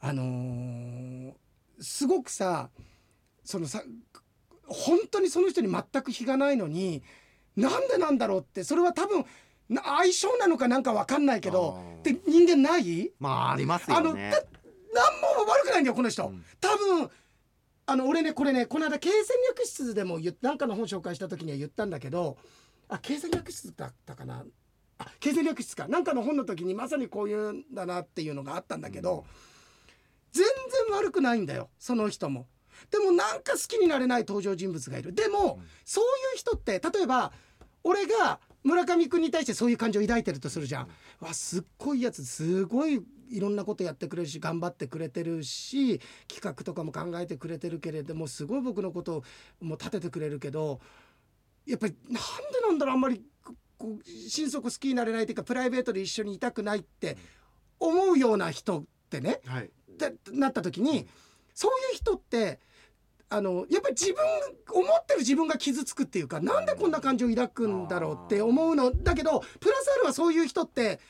[0.00, 1.32] あのー
[1.78, 2.70] すごくさ
[3.44, 3.82] そのさ
[4.66, 7.02] 本当にその人に全く非がないのに
[7.54, 9.24] なんでなんだろうってそれは多分
[9.68, 13.12] な相性なのかなんかわかんないけどって人間ない？
[13.18, 14.42] まあありますあのよねだ
[14.94, 16.44] 何も悪くないんだよこの人、うん。
[16.60, 17.10] 多分
[17.86, 22.36] あの俺ねこれねこの間経戦略室でも言っなんかの本紹介した時には言ったんだけど
[22.88, 24.44] あ経戦略室だったかな？
[24.98, 25.88] あ経戦略室か。
[25.88, 29.26] なんかの本の時にまさにこういうんだなっていうのがあったんだけど、
[30.32, 30.44] 全
[30.88, 32.46] 然悪くないんだよその人も。
[32.90, 35.12] でもなんか好きになれない登場人物がいる。
[35.12, 35.68] でも、うん。
[35.84, 37.32] そういう人って例えば
[37.84, 40.88] 俺が村上君に対してそういう感情を抱いてるとするじゃん。
[41.20, 43.00] わすっごいやつすごい
[43.30, 49.24] いろんなことやってくれるし頑張ってくれてるし企画とかも考えてくれてるけれどもすごい僕のことを
[49.60, 50.80] もう立ててくれるけど
[51.64, 52.20] やっぱりなんで
[52.68, 57.16] なんだろうあんまりここう心底好きになれないというかプライベートで一緒にいたくないって
[57.78, 61.06] 思うような人ってねはいだなった時に
[61.54, 62.60] そういう人って
[63.28, 64.24] あのやっぱり自分
[64.72, 68.92] 思ってる自分が傷つくっていうかなんでこんな感情を抱くんだろうって思うの。
[68.92, 71.00] だけどプラスアルはそういう人って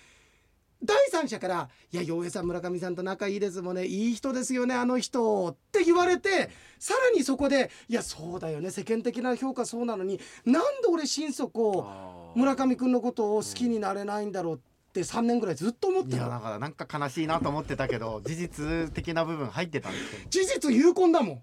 [0.83, 3.87] 第三者から「いや洋平さん村上さんと仲いいですもんね。
[3.87, 8.71] いい人ですよねあの人」って言われてさらにそこで「いやそうだよね。
[8.71, 11.87] 世間的な評価そうなのになんで俺心底
[12.35, 16.23] 村上君のことを好きになれないんだろう」って3年ぐらいずっと思ってたの。
[16.25, 21.43] いやだからなんか悲しいなと思ってたけど事実的な部分入ってたんですけど事実有根だもん。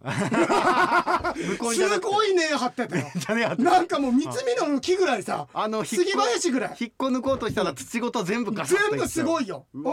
[1.35, 1.57] す
[1.99, 3.55] ごいね張ってたよ。
[3.57, 6.77] なんかもう三つ目の木ぐらいさあの杉林ぐらい。
[6.79, 9.65] 引っこ抜こうとしたら土ごと全部ガサッと全部すごいよ。
[9.73, 9.83] う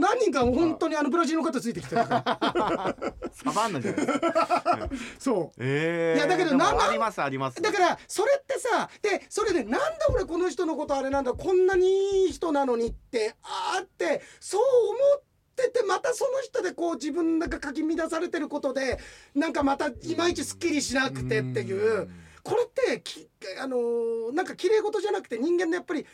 [0.00, 2.96] 何人か本当にあのブラジルの方ついてきてたから
[3.32, 4.88] サバンナじゃないですか。
[5.18, 7.58] そええいやだけどでもなんありますあります。
[7.58, 13.09] うだからそれってさでそれでなんだ俺この人のことあれなんだこんなにいい人なのにって
[13.42, 15.22] あってそう思っ
[15.56, 18.98] ててまたその人でこう自分がかき乱されてることで
[19.34, 22.08] なんかまたいまいちすっきりしなくてっていう。
[22.42, 23.28] これってき
[23.60, 26.06] あのーなんか綺麗事じゃなくて人間のやっぱり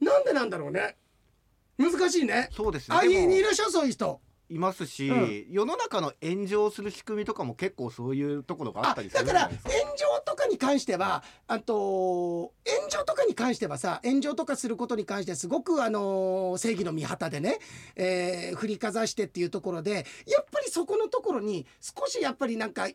[0.00, 0.96] なんでなんだろうね。
[1.78, 2.48] 難しいね。
[2.52, 2.96] そうですね。
[2.98, 4.20] あいいらっしゃるそういう人
[4.54, 5.46] いますし、うん。
[5.50, 9.56] 世の中の炎上する仕組みとかも結構そういうところがああったりするだから炎
[9.96, 17.58] 上とかに関してはあと炎上とかに関してはさ炎上とかすることに関してすごくあのー正義の御旗でね、
[17.96, 22.94] えー振りかざしてっていうところでやっぱりそこのところに少しやっぱりなんかえー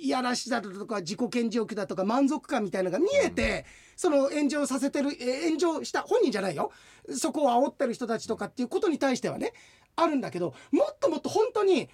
[0.00, 6.70] いやらしさだとか自己顕示欲だとか満足感みたいなのが見えて、その炎上させてる、えー炎上した本人じゃないよ。
[7.16, 9.52] そこを煽ってる人たちとかっていうことに対してはね
[9.96, 11.88] あるんだけどもっともっと本当に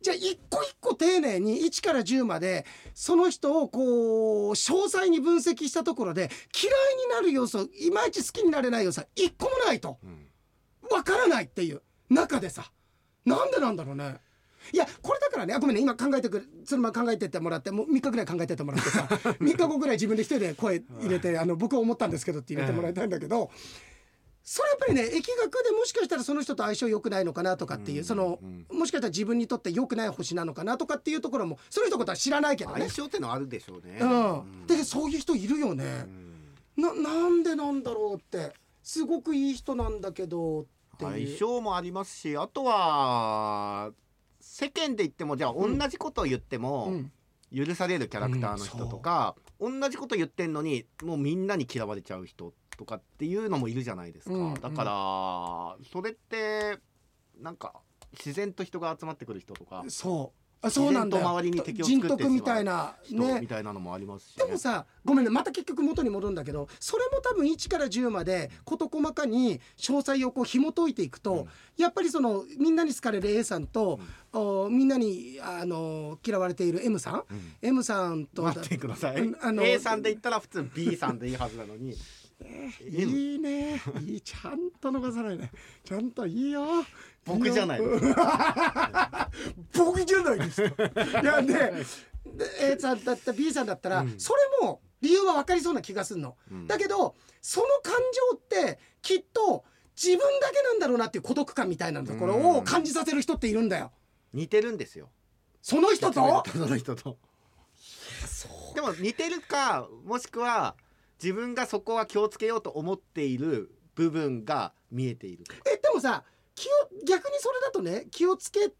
[0.00, 10.26] じゃあ一個一個丁寧に1から10までその人をこう詳細に分析したところで嫌いになる要素いまいち好きになれない要素は一個もないとうん
[10.90, 12.70] わからないっていう中でさ
[13.26, 14.16] なんでなんだろうね。
[14.72, 19.02] いやこれだからねあごめんね今考えてくれそのまま考えてってもらってもう3日ぐらい考えてってもらってさ
[19.40, 23.50] 3日後ぐらい自分で一人で声入れてあの僕は思ったんですけどって入れてもらいたいんだけど
[24.52, 28.66] それやっぱりね疫学でもしかしたらその人と相性良くないのかなとかっていう、うんそのうん。
[28.76, 32.80] もしかしたら自分にとって良くない星なのかなとかっていうところもその人のことは知らないけどね。
[32.80, 32.92] 相。
[32.92, 35.84] 性ってのあるでしょうね、うん、でそういう人いるよね。
[35.84, 36.80] う。
[36.80, 36.82] ん。
[36.82, 38.52] ななんでなんだろうって。
[38.82, 40.64] すごくいい人なんだけどっ
[40.98, 41.38] て相いう。
[41.38, 43.92] 性もありますしあとは
[44.40, 47.12] 世間で言ってもじゃあ同じことを言ってもうん。
[47.54, 54.84] 許されるキャラクターの人とか、同じこと言ってんのにもうみんなに嫌われちゃう人とかっていうのもいるじゃないですか、うんだか
[55.78, 56.78] らそれって
[57.38, 57.74] なんか
[58.12, 59.84] 自然と人が集まってくる人とか。
[59.88, 71.48] そうあそうなんだ周りに敵を人徳みたいな人ねみたいなのもありますし、でもさごめんねまた結局元に戻るんだけどそれも多分1から10まで事細かに詳細をこう紐解いていくと、うん。
[71.78, 74.00] やっぱりそのみんなに好かれる A さんと、
[74.32, 77.54] おみんなにあの嫌われている M さん、うん。
[77.62, 79.16] M さんと待ってください。
[79.20, 81.94] うんあの A さんで言ったら普通 B さんでいいはずなのに。
[82.88, 83.80] いいね。
[84.00, 85.50] いいちゃんと逃さないね
[85.84, 86.64] ちゃんといいよ
[87.24, 87.90] 僕じゃないいよ
[89.76, 90.84] 僕じゃないですか。
[91.22, 91.84] いやで
[92.24, 94.18] で A さんだった B さんだったら、うん。
[94.18, 96.66] それも理由は分かりそうな気がするの、うん。
[96.66, 97.94] だけどその感
[98.32, 99.64] 情ってきっと
[99.96, 103.92] 自分だけなんだろうなっていう孤独感みたいなところを感じさせる人っているんだよ。
[104.32, 105.10] 似てるんですよ。
[105.62, 106.44] その人と？
[106.50, 107.18] その人と。
[108.74, 110.76] でも似てるかもしくは
[111.22, 115.44] 自分がそこは気をつけようと思っている部分が見えている。
[115.70, 116.24] えでもさ
[116.60, 118.70] 気を逆にそれだとね気をつけ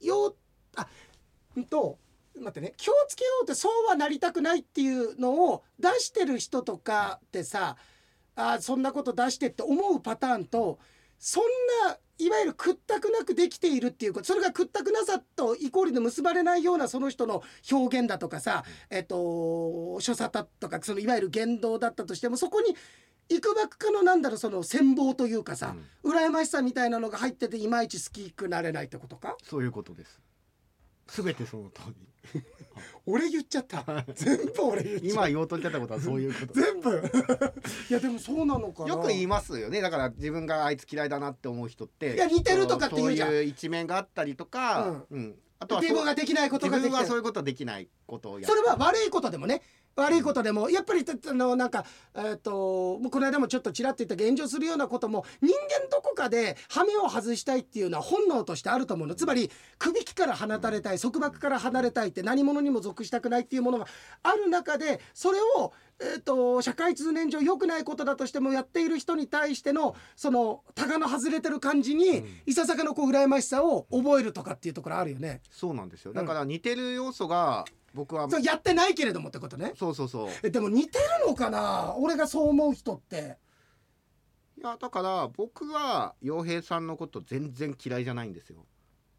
[0.00, 0.36] よう
[0.74, 0.88] あ
[1.56, 1.96] うんと
[2.34, 7.76] 待ってね気をつけようってそうはなりたくないっていうのを出してる人とかってさ
[8.34, 10.80] あそんなこと出してって思うパターンと
[11.20, 11.44] そん
[11.86, 22.76] ないわゆる屈託なくできているっていうことそれが屈託なさとイコールで結ばれないようなその人の表現だとかさ、えっと所作だとかそのいわゆる言動だったとしてもそこに
[23.30, 29.36] いくばくかのなんだろうその羨望というかさ、羨ましさみたいなのが入ってていまいち好きくなれないってことか？
[29.44, 30.20] そういうことです。
[31.06, 31.94] 全てその通り。
[33.06, 33.84] 俺言っちゃった。
[34.14, 35.14] 全部俺言っちゃった。
[35.14, 36.52] 今言おうとしてたことはそういうこと。
[36.54, 36.90] 全部。
[37.88, 38.88] いやでもそうなのかな。
[38.88, 39.80] よく言いますよね。
[39.80, 43.28] だから自分があいつ嫌いだなって思う人っていや似てるとかって言うじゃん。
[43.28, 45.38] そういう一面があったりとか、うん。
[45.62, 49.60] あとは自分ができないことができて自分はそういうことできないことをやそれは悪いことでもね
[49.96, 59.14] 悪いことでもやっぱりあのなんかえっ、ともうこの間もちょっとちらっと言った炎上するようなことも人間どこかで羽目を外したいっていうのは本能としてあると思うの。
[59.14, 63.86] つまり首輝から放たれたい束縛から離れたいって何者にも属したくないっていうものが
[64.22, 75.42] ある中でそれをえー、と社会通念上良くないことだとしてもやっている人に対してのそのタガの外れてる感じに、いささかのこう羨ましさを覚えるとかっていうところあるよね。
[75.50, 76.12] そうなんですよ。
[76.14, 79.72] だから似てる要素が僕は、そうやってないけれどもってことね。
[79.76, 81.94] そうそうそうえでも似てるのかな？
[81.98, 83.36] 俺がそう思う人って
[84.58, 88.66] いやだから僕は洋平さんのこと全然嫌いじゃないんですよ。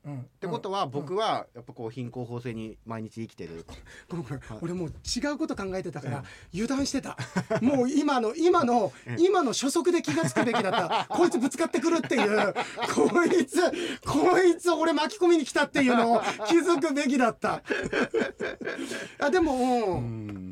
[0.05, 0.17] うん。
[0.19, 3.65] っってことは僕はやっぱこう貧困法制に毎日生きてる。
[4.09, 4.41] ごめんごめん。
[4.61, 7.17] 俺もう違うこと考えてたから油断してた。
[7.61, 11.07] もう今の今の今の初速で気がつくべきだった。
[11.13, 12.53] こいつぶつかってくるっていう。
[12.93, 13.59] こいつ
[14.05, 17.61] こいつ俺巻き込みに来たっていうのを気づくべきだった。
[19.19, 20.51] あでも、うん。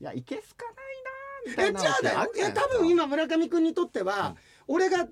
[0.00, 4.36] いやいけすかないなみたいなえじゃあだよいや多分今村上君にとっては、
[4.68, 5.06] 俺が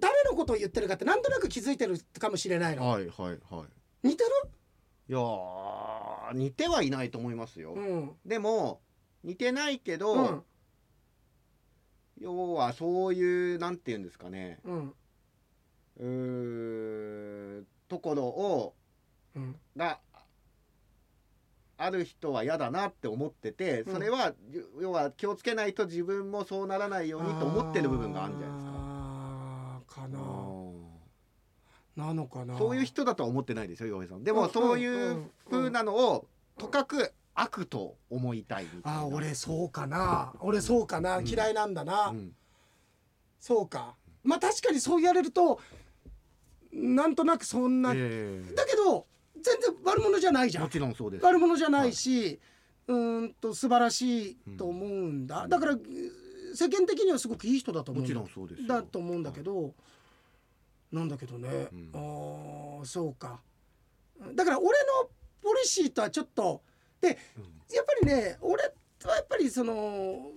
[0.00, 4.08] 誰のことを言ってるかってなんとなく気づいてるかもしれないの、はいはいはい。
[4.08, 4.24] 似て
[5.10, 7.74] いやー似てはいないと思いますよ。
[7.74, 8.12] るうん。
[8.24, 8.80] でも
[9.24, 10.42] 似てないけど、うん。
[12.20, 14.60] 要はそういうなんて言うんですかね。
[14.64, 14.94] うん。
[15.98, 18.74] うーところを
[19.34, 19.56] うん。
[19.76, 19.98] が
[21.76, 23.94] ある人は嫌だなって思っててうん。
[23.94, 24.34] それは、
[24.80, 28.69] 要は気をつけないと自分もそうならないようにと思ってる部分があるんじゃないですか。
[30.02, 30.18] かな。
[30.18, 30.90] うん。
[31.96, 32.56] なのかな。
[32.56, 34.24] そういう人だとは思ってないですよ洋平さん。
[34.24, 36.26] でもうんそういううん風なのを
[36.58, 39.00] とかく悪と思いたいみたいな。
[39.00, 40.32] あー俺そうかな。
[40.40, 41.26] 俺そうかな、うん。
[41.28, 42.32] 嫌いなんだな、うん。
[43.38, 43.96] そうか。
[44.22, 45.60] まあ確かにそう言われると
[46.72, 48.54] なんとなくそんな、ええ。
[48.54, 49.06] だけど
[49.42, 50.64] 全然悪者じゃないじゃん。
[50.64, 51.24] もちろんそうです。
[51.24, 52.38] 悪者じゃないし、
[52.86, 55.78] うーんと素晴らしいと思うんだ、だから
[56.54, 58.68] 世間的にはすごくいい人だと思うんだもちろんそうですよ。
[58.68, 59.74] だと思うんだけど、
[60.92, 61.90] なんだけどね、うん。
[61.94, 63.40] ああそうか。
[64.34, 65.08] だから俺の
[65.42, 66.62] ポリシーとはちょっと。
[67.00, 67.08] で
[67.72, 70.30] やっぱりね俺はやっぱりその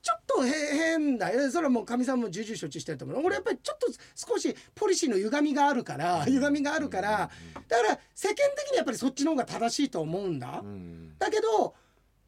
[0.00, 1.50] ちょっとへ変だよ。
[1.50, 3.22] それはもうかみさんも重々承知してると思う。
[3.24, 7.30] 俺やっぱりちょっと少しポリシーの歪みがあるから歪みがあるから。
[7.68, 11.18] だから世間的にやっぱりそっちの方が正しいと思うんだ、うん。
[11.18, 11.74] だけど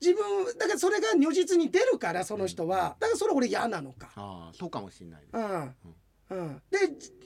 [0.01, 2.97] 自分だからそれが如実に出るからその人は。
[2.99, 4.11] だからそれ俺嫌なのか。
[4.17, 5.23] ああそうかもしれない。
[5.33, 5.75] うん。
[6.31, 6.63] うん。
[6.71, 6.79] で、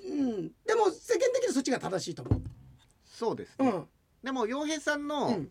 [0.08, 2.42] うん、でも世間的にそっちが正しいと思う。
[3.04, 3.68] そうですね。
[3.68, 3.88] うん。
[4.22, 5.50] でも洋平さんの、うん。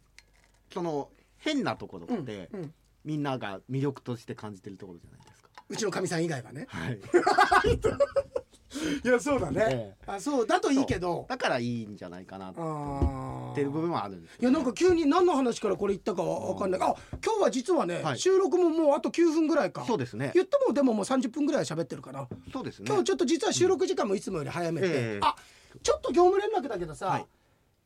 [0.73, 2.19] その変なところうん。
[2.21, 2.73] って、うん。
[3.05, 5.49] みんなが魅力として感じてるところじゃないですか。
[5.69, 6.67] うちのかみさん以外はね。
[6.69, 6.99] はい。
[9.03, 11.25] いやそうだね、えあそうだといいけど。
[11.29, 16.81] だからいいんじゃないかなっあていう部分はあるんですよいやなんか急に何の話からこれ言ったかわかんない。
[16.81, 18.19] あ今日は実はね、はい。
[18.19, 19.85] 収録ももうあと9分ぐらいか。
[19.85, 20.31] そうですね。
[20.33, 22.85] 言ってもでももう30分ぐらい喋ってるかなそうですね。
[22.87, 25.19] 今日ちょっと実は収録時間もいつもより早めて、ええ。
[25.21, 25.35] あ
[25.81, 27.25] ちょっと業務連絡だけどさ、はい。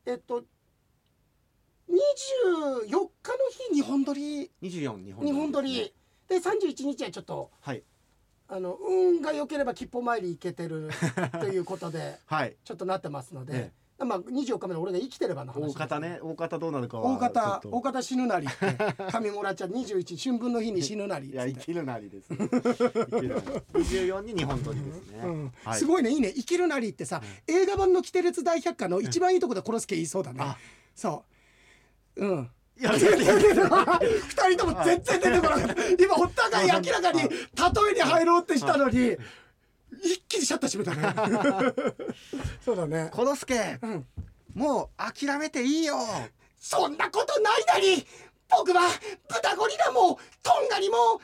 [0.06, 0.44] えっと
[1.88, 1.90] 24
[2.88, 3.08] 日の
[3.70, 4.50] 日日本撮り。
[4.62, 5.94] 24日本日本撮り。
[6.28, 7.82] で31日はちょっとはい
[8.50, 10.90] あの運が良ければ吉報参り行けてる
[11.38, 12.56] ということで はい。
[12.64, 18.76] ちょっとなってますのでえ、まあ24日目の俺が生きてればの話大方ね大方どうなるかは大方大方死ぬなりって
[19.12, 23.40] 上村ちゃん21春分の日に 死ぬなりいや生きるなりです、ね、 生きるなり。
[23.74, 25.52] 24に日本撮りですね、うん。
[25.64, 25.78] はい。
[25.78, 30.56] すごいねいいね「生きるなり」ってさ、映画版の「キテレツ大百科」の一番いいとこで殺すけ言いそうだね、あ。
[30.94, 31.24] そ
[32.16, 32.26] う。
[32.26, 33.98] うんいや全然出てこない。
[34.06, 35.74] 二人とも全然出てこなかった。
[36.04, 39.16] 今お互い明らかに例えに入ろうってしたのに
[40.02, 41.72] 一気にシャッター閉めたね。
[42.64, 43.10] そうだね。
[43.12, 44.06] コロスケうん。
[44.54, 45.98] もう諦めていいよ。
[46.58, 48.06] そんなことないなり。
[48.48, 48.82] 僕は
[49.28, 51.20] 豚ゴリラもトンガリも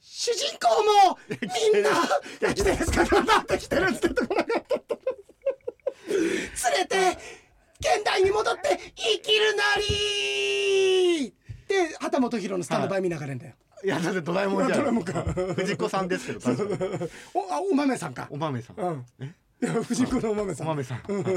[0.00, 1.18] 主人公も
[1.72, 1.90] みんな
[2.40, 3.22] 生きてるんですか？
[3.22, 4.10] なんで来てるんですか？
[4.10, 4.96] ってこなかった。
[6.08, 7.18] 連れて
[7.78, 11.34] 現代に戻って生きるなり
[11.68, 13.88] で畑本博のスタンドバイ見ながらんだよ、い。
[13.88, 15.22] やだってドラえもんじゃドラえもんんか。
[15.54, 18.28] 藤子さんですけど確かにおあお豆さんか。
[18.30, 18.76] お豆さん。
[18.80, 19.04] うん。
[19.26, 20.66] いや藤子のお豆さん。
[20.66, 21.02] お豆さん。
[21.08, 21.24] うん。
[21.24, 21.36] そう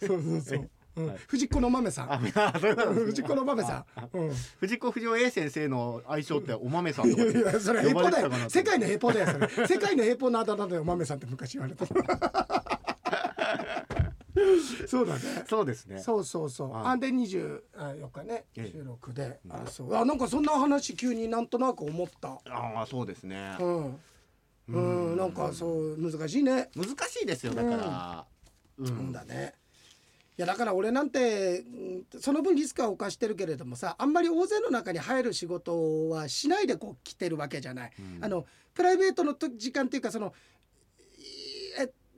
[0.00, 1.06] そうそう、うん。
[1.08, 1.16] はい。
[1.26, 2.18] 藤子の豆さん。
[2.18, 3.84] 藤子の豆さん、
[4.16, 4.32] うん。
[4.60, 7.22] 藤子不二雄 A 先生の愛称ってお豆さんとか。
[7.22, 8.30] いやいやそれ呼平方だよ。
[8.48, 9.66] 世界の平方だよそれ。
[9.66, 11.84] 世界の平方のあだ名だよ豆さんって昔言われた
[14.86, 15.20] そうだね。
[15.48, 15.98] そうですね。
[16.00, 16.70] そうそうそう。
[16.70, 18.70] はいあんで24日ねええ。
[18.72, 19.40] 収録で。
[19.48, 19.94] あそう。
[19.94, 22.40] あなんかそんな話急になんとなく思った。
[22.50, 23.56] ああそうですね。
[23.60, 24.00] うん。
[24.68, 24.80] う
[25.14, 26.70] んなんかそう難しいね。
[26.74, 28.26] 難しいですよだから。
[28.78, 29.12] ううん。
[29.12, 29.54] だね。
[30.38, 37.92] いやだから俺なんてうんその分リスクは犯してるけれどもさあんまり大勢の中に入る仕事はしないでこう来てるわけじゃない。
[37.98, 38.24] うん。
[38.24, 40.34] あのプライベートのと時間っていうかその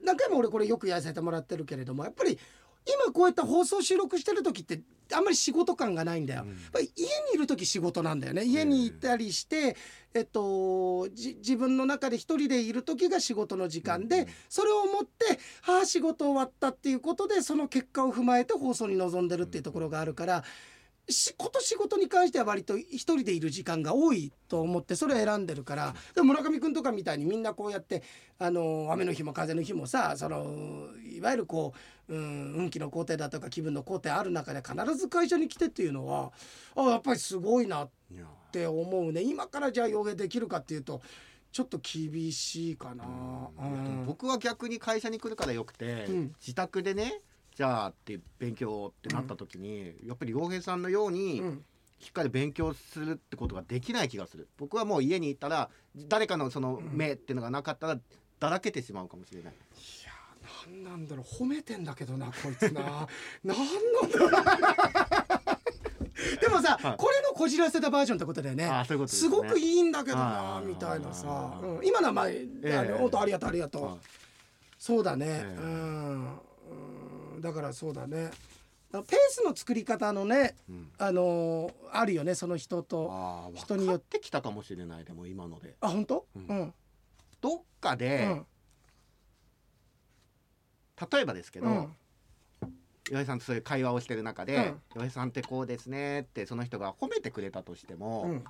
[0.09, 2.39] 何回も俺これよくやらせてもらってるけれどもやっぱり
[2.87, 4.81] 今こうやって放送収録してる時って
[5.13, 6.43] あんまり仕事感がないんだよ。
[6.43, 9.77] うんやっぱり家にいる時仕事なんだよね家にいたりして、
[10.15, 20.43] えっと、じ自分の中で一人でいる時が仕事の時間で、うんそれをもってああ仕事終わったっていうことでその結果を踏まえて放送に臨んでるっていうところがあるから。
[20.43, 20.78] し
[21.37, 25.95] こと仕事に関しては割と一人でいる時間が多いと思ってそれを選んでるから。
[26.15, 28.03] でも村上君とかみたいにみんなこうやって
[28.39, 31.73] あの雨の日も風の日もさそのいわゆるこ
[32.09, 36.33] う、うん、運気の工程だとか気分の工程ある中で必ず会社に来てっていうのは
[36.77, 37.91] あやっぱりすごいなっ
[38.53, 39.23] て思うね。
[39.23, 41.01] 今からじゃあ傭兵できるかっていうと
[41.51, 43.05] ちょっと厳しいかな。
[43.05, 44.05] うん。
[44.07, 46.35] 僕は逆に会社に来るからよくて、うん。
[46.41, 47.21] 自宅でね
[47.59, 51.65] じゃあって勉強ってなった時に、やっぱり洋平さんのようにうん。
[51.99, 54.47] しっかり勉強するってことができない気がする。
[54.57, 55.69] 僕はもう家にいたら
[56.09, 57.99] 誰かのその目っていうのがなかったら
[58.39, 59.57] だらけてしまうかもしれない、い
[60.07, 60.13] や
[60.71, 61.25] なんなんだろう。
[61.25, 63.09] 褒めてんだけどなこいつな。
[63.43, 64.31] なんなんだろう。
[66.41, 66.97] でもさ、はい。
[66.97, 68.71] これのこじらせたバージョンってことだよね。
[68.71, 68.85] ね。
[69.09, 70.67] すごくいいんだけどなはい。
[70.67, 71.27] みたいなさ。
[71.27, 71.65] は、い。
[71.65, 71.85] うん。
[71.85, 73.99] 今のはまあ、あえの本当ありがとうありがとう、はい。
[74.79, 75.57] そうだね、え。
[75.61, 76.41] うん
[77.41, 78.31] だからそうだね。
[78.91, 80.91] ペースの作り方のねうん。
[80.97, 83.11] あのあるよねその人と。
[83.13, 84.19] ああ人によって。
[84.21, 85.77] きたかもしれないでも今ので。
[85.81, 86.27] あ本当？
[86.35, 86.47] うん。
[86.49, 86.75] うん。
[87.41, 88.47] どっかうで、ん。
[91.13, 91.97] 例えばですけど、うん。
[93.11, 94.81] 岩井さんとそういう会話をしてる中で、うん。
[94.97, 98.45] 岩井さんってこうですねってその人が褒めてくれたとしても、うん。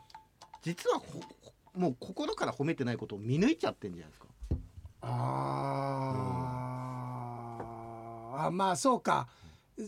[0.62, 1.20] 実はほ
[1.74, 4.26] もう心から褒めてないことを見抜いちゃってんじゃないですか。
[5.02, 6.87] あー
[8.46, 9.28] あまあそうか。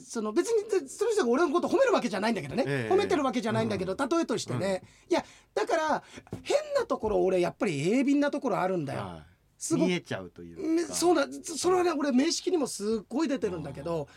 [0.06, 2.94] その別にでその人が俺のこと褒めるわけじゃないんだけどね、ええ。
[2.94, 6.02] 褒めてるわけじゃないんだけど、例えとしてね、いやだから
[6.42, 9.00] 変なところ俺やっぱり鋭敏なところあるんだよ。
[9.00, 9.74] はい。
[9.74, 10.62] 見えちゃうというか。
[10.62, 14.08] めそうだそれはね俺名式にもすっごい出てるんだけど。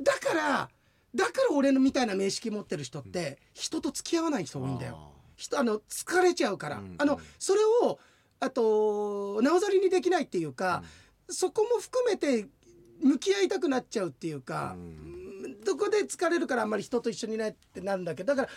[0.00, 0.68] だから
[1.14, 5.12] だから俺のみたいな名式持ってる人って人と付き合わない人多いんだよ。
[5.36, 7.98] 人あの疲れちゃうから、うんあのそれを
[8.40, 10.82] あとなおざりにできないっていうか、
[11.28, 12.46] そこも含めて
[13.02, 15.60] 向き合いたくなっちゃうっていうか、うん。
[15.64, 18.48] どこで疲れるからあんまり人と一緒にいないってなるんだけどだか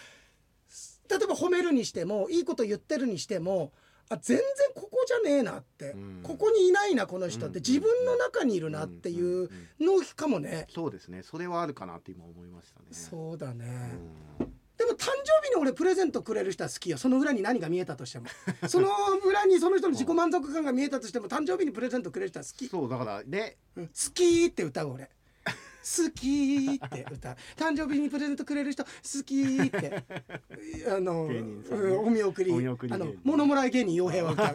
[1.10, 3.74] ら例えば褒めるにしてもいいこと言ってるにしても
[4.10, 6.20] あ全然ここじゃねえなって、うん。
[6.22, 7.64] ここにいないなこの人って、うん。
[7.66, 9.50] 自分の中にいるなっていう
[9.80, 11.24] のかもね、そうですね。
[11.24, 12.88] それはあるかなって今思いましたね。
[12.92, 13.66] そうだね、
[15.02, 16.98] 誕生日に俺プレゼントくれる人は好きよ。
[17.00, 18.28] その裏に何が見えたとしても。
[18.70, 18.90] その
[19.26, 22.68] 裏にその人の自己満足感が見えたとしても誕生日にプレゼントくれる人は好き。
[22.68, 23.58] そうだからね。
[23.76, 23.88] うん。
[23.88, 25.10] 好きって歌う俺。
[25.82, 27.36] 好きって歌う。
[27.58, 28.90] 誕生日にプレゼントくれる人好
[29.26, 30.04] きって。
[30.88, 31.40] あの、ね。
[31.40, 32.52] うんお見送り。
[32.52, 34.48] お見送りあの物もらい芸人傭兵は歌う。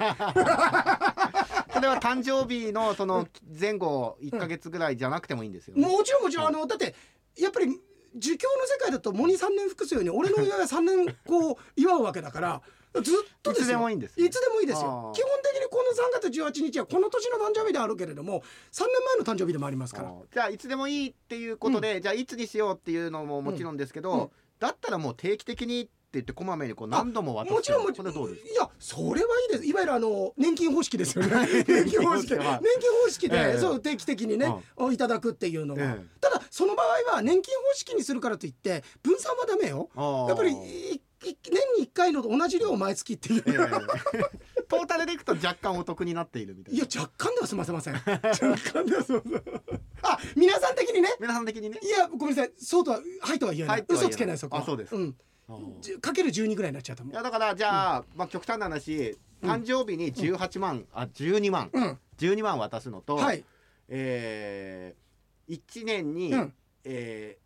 [1.74, 3.26] それは誕生日のその
[3.59, 5.84] 前後1か月ぐらいじゃなくてもいいんですよ、ね。
[5.84, 6.47] もちろんもちろん。
[6.47, 6.94] あのだって
[7.36, 7.80] やっぱり
[8.16, 12.62] 儒教の世界だと喪に3年複数ように俺の親が3年こう祝うわけだから
[13.02, 13.64] ずっとですよ。
[13.64, 14.26] いつでもいいんですね。
[14.26, 15.12] いつでもいいですよ。
[15.14, 18.42] 基本的にこの3月18日はこの年の誕生日であるけれども
[18.72, 24.20] 3年前の誕生日でもありますからじゃあいつでもいいっていうことで、じゃあいつにしようっていうのももちろんですけど、うん。
[24.20, 27.52] うんだったらもう定期的にって言ってこまめにこう何度も渡す。
[27.52, 28.14] もちろんもちろんい
[28.58, 29.66] やそれはいいです。
[29.66, 31.46] いわゆるあの年金方式ですよね。
[31.66, 32.30] 年金方式。
[32.30, 32.60] 年金はい
[33.04, 33.58] 方式で、ええ。
[33.58, 34.54] そう定期的にね、
[34.92, 36.06] いただくっていうのは、ええ。
[36.20, 39.90] ただその場合は年金方式にするからといって分散はダメよ。
[40.26, 47.94] やっぱりいい年に1回の同じ量を毎月っていう、ええトータルでいくと若干お得になっているみたいいなや若干では済ませません。
[47.94, 49.80] 若干では済ませません。
[50.02, 51.11] あ皆さん的にね。
[51.20, 51.78] 皆さん的にね。
[51.82, 52.52] いやごめんなさい。
[52.57, 53.80] そうとははいとは言えない。
[53.80, 54.62] はい嘘つけないそこは。
[54.62, 55.14] あそうですん。
[55.48, 55.80] あー。
[55.82, 59.18] じゅかける12ぐらいになっちゃうと思いうやだからじゃあ、まあ極端な話。
[59.42, 61.68] 誕生日に18万、あ12万。
[61.70, 61.98] うん。
[62.16, 63.44] 12万渡すのと、はい。
[63.88, 65.05] えー、
[65.49, 66.55] 1年に、うん。
[66.84, 67.38] え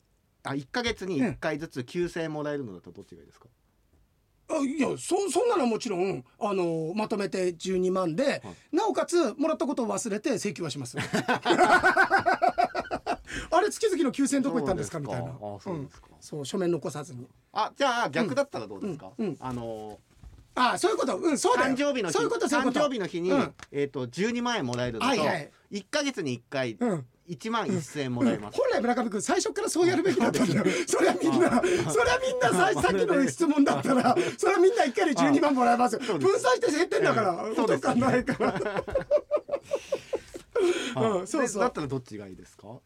[0.45, 3.47] ー、あ1か月に1回ずつ9000円もらえるのだとどっちがいいですか、
[4.51, 8.43] あいやそそんなのはもちろんあのまとめて12万で、
[8.73, 10.99] なおかつもらったことを忘れて請求はします
[13.51, 15.31] あれ月々の9000円どこ行ったんですかみたいな。
[15.31, 16.11] あそうですか、ん。
[16.21, 17.27] そう書面残さずに。
[17.53, 19.27] あじゃあ逆だったらどうですか、うん。
[19.29, 19.37] うん。
[19.41, 19.99] あの
[20.55, 21.17] あそういうこと。
[21.17, 21.75] うんそうだよ。
[21.75, 22.81] 誕生日の日そういうことそういうこと。
[22.81, 23.55] 誕生日の日に、うん。
[23.73, 25.51] えっ、と12万円もらえるのと、はいはい。
[25.73, 30.65] 1か月に1回うん1万1000円もらえます、本来村上君最初からそうやるべきだったんだよ。
[30.87, 31.49] それはみんな
[31.93, 38.83] それはみんなささっきの質問だったらそれはみんな1回で12万もらえます分散して減ってんだからそうですお得感ないから。
[40.97, 41.61] あ うんそうそう。
[41.61, 42.81] でだったらどっちがいいですか？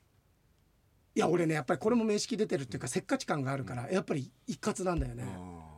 [1.16, 5.24] いや俺ねやっぱりこれも面識出てるっていうかせっかち感があるからやっぱり一括なんだよね。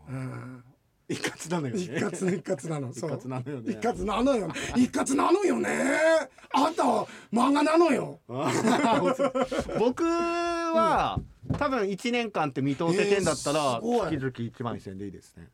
[0.08, 0.64] うん
[1.08, 1.82] 一括なのよね。
[1.82, 2.90] 一括一括なの。
[2.90, 3.72] 一括なのよね。
[3.72, 4.48] 一括なのよ。
[4.74, 5.68] 一括なのよね。
[6.52, 8.18] あんたは漫画なのよ。
[9.78, 11.20] 僕は、
[11.58, 15.48] 多分1年間って見通せてんだったら、えー月々1万1000円でいいですね。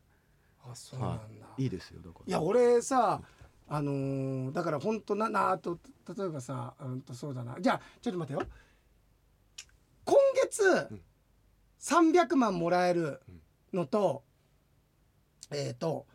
[0.65, 1.23] あそうなんだ、
[1.57, 1.65] い。
[1.65, 3.21] いですよだからいや俺さ
[3.67, 5.77] あのーだから本当ななあと
[6.17, 7.57] 例えばさうんとそうだな。
[7.59, 8.47] じゃあちょっと待ってよ。
[10.05, 11.01] 今月ん。
[11.79, 13.21] 300万もらえる
[13.73, 14.23] のと、
[15.53, 16.05] えっ、と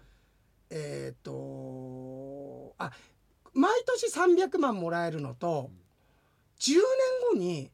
[0.70, 2.91] えっ、とあ
[3.55, 5.70] 毎年300万もらえるのと
[6.61, 6.80] 10年
[7.32, 7.70] 後に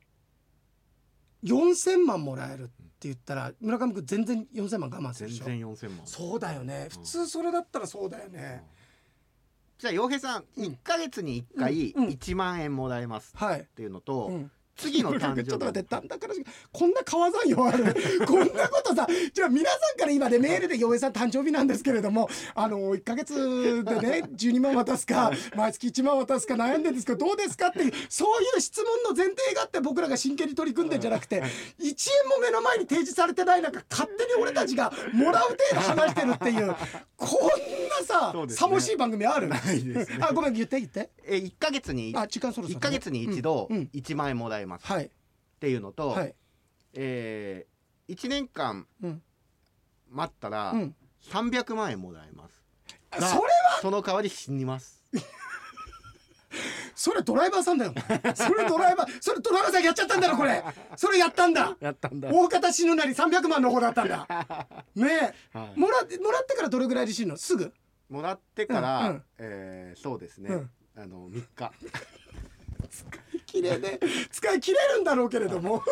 [1.42, 5.44] 4,000万もらえるって言ったら村上君全然4,000万我慢するでしょ？
[5.44, 6.06] 全然4000万。
[6.06, 6.88] そうだよね。
[6.90, 8.64] 普通それだったらそうだよね、
[9.78, 10.64] じゃあ洋平さんうん。
[10.64, 12.04] 1か月に1回うん。
[12.04, 12.10] うん。
[12.10, 15.48] 1万円もらえますはいっていうのと、うん次の誕生日。
[15.48, 17.94] ちょっと待って、だんだんからしこんな川山用ある。
[18.26, 36.74] こんなことさ、じゃあ皆さんから今ね、メールで、洋平さん誕生日なんですけれども、あの、1ヶ月でね、 12万渡すか、毎月1万渡すか悩んでるんですけど、どうですかっていう、そういう質問の前提があって僕らが真剣に取り組んでんじゃなくて、1円も目の前に提示されてない中、勝手に俺たちがもらう程度話してるっていう、
[37.16, 38.48] こんなさ、ね。
[38.54, 39.48] さもしい番組ある？
[39.48, 40.18] ないですね。
[40.20, 41.10] あ、ごめん、言って言って。
[41.26, 43.90] え1か月にあ、時間そろそろね、1か月に一度うんうん。
[43.94, 45.10] 1万円もらえますっはい。
[45.60, 46.34] ていうのと、はい。
[46.94, 49.22] えー、1年間うん。
[50.10, 50.94] 待ったらうん。
[51.30, 52.62] 300万円もらえます、
[53.12, 53.40] それは？
[53.80, 55.02] その代わり死にます
[56.94, 57.94] それドライバーさんだよ。
[58.36, 60.62] それドライバー、それドライバーさんやっちゃったんだろこれ。
[60.96, 61.76] それやったんだ。
[61.80, 64.26] やったんだ大方死ぬなり300万の方だったんだ。
[64.94, 67.36] ねえ、はいもらってもらってからどれぐらいで死ぬの？
[67.36, 67.72] すぐ？
[68.10, 71.72] もらってから、うんうんえーそうですね、うんあの3日
[73.54, 74.00] 綺麗で
[74.32, 75.84] 使い切れるんだろうけれども、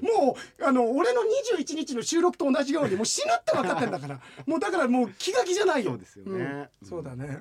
[0.00, 1.22] もうあの俺の
[1.58, 5.92] 21日の収録と同じようにもう死ぬって分かってんだから、もうだからもう気が気じゃないよ。
[5.92, 6.68] そうですよね。
[6.82, 6.88] うん。
[6.88, 7.38] そうだね。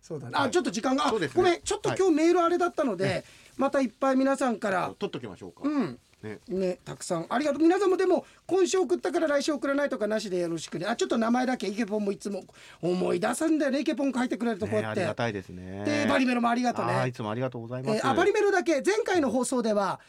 [0.00, 0.32] そうだね。
[0.36, 0.50] あはい。
[0.52, 1.28] ちょっと時間が、ね。
[1.34, 1.60] ごめん。
[1.62, 3.24] ちょっと今日メールあれだったので、
[3.56, 4.94] またいっぱい皆さんから。
[4.98, 5.98] 取っときましょうか、うん。
[6.22, 6.40] ね。
[6.48, 7.26] ね、たくさん。
[7.28, 7.62] ありがとう。
[7.62, 10.86] 皆さんもでも今週送ったから来週送らないとかなしでよろしくね。
[10.86, 12.42] あちょっと名前だけイケポンもいつも
[12.80, 13.80] 思い出すんだよね。
[13.80, 15.84] イケポン書いてくれるとこうねやって、ありがたいですね。
[15.84, 18.82] でバリメロもありがとうあーいねつもありがとうございます、えーあバリメロだけ。
[18.84, 20.00] 前回の放送では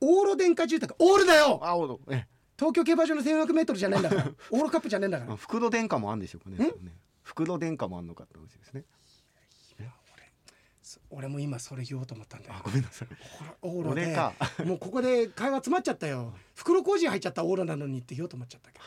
[0.00, 0.94] オーロ電化住宅。
[0.98, 1.60] オールだよ！
[1.62, 2.26] あおえ
[2.58, 4.26] 東京競馬場の 1400m じゃねえんだから。
[4.50, 5.36] オールカップじゃねえんだから。
[5.36, 6.66] 袋電化もあるんでしょうかね。
[6.80, 6.92] ね。
[7.22, 8.82] 袋電化もあんのかって話ですね
[11.10, 12.54] 俺も今それ言おうと思ったんだよ。
[12.58, 13.08] あごめんなさい。
[13.62, 14.16] オーロで
[14.64, 16.32] もうここで会話詰まっちゃったよ。
[16.54, 18.84] 袋小路入っちゃったオーロなのにって言おうと思っちゃったけど。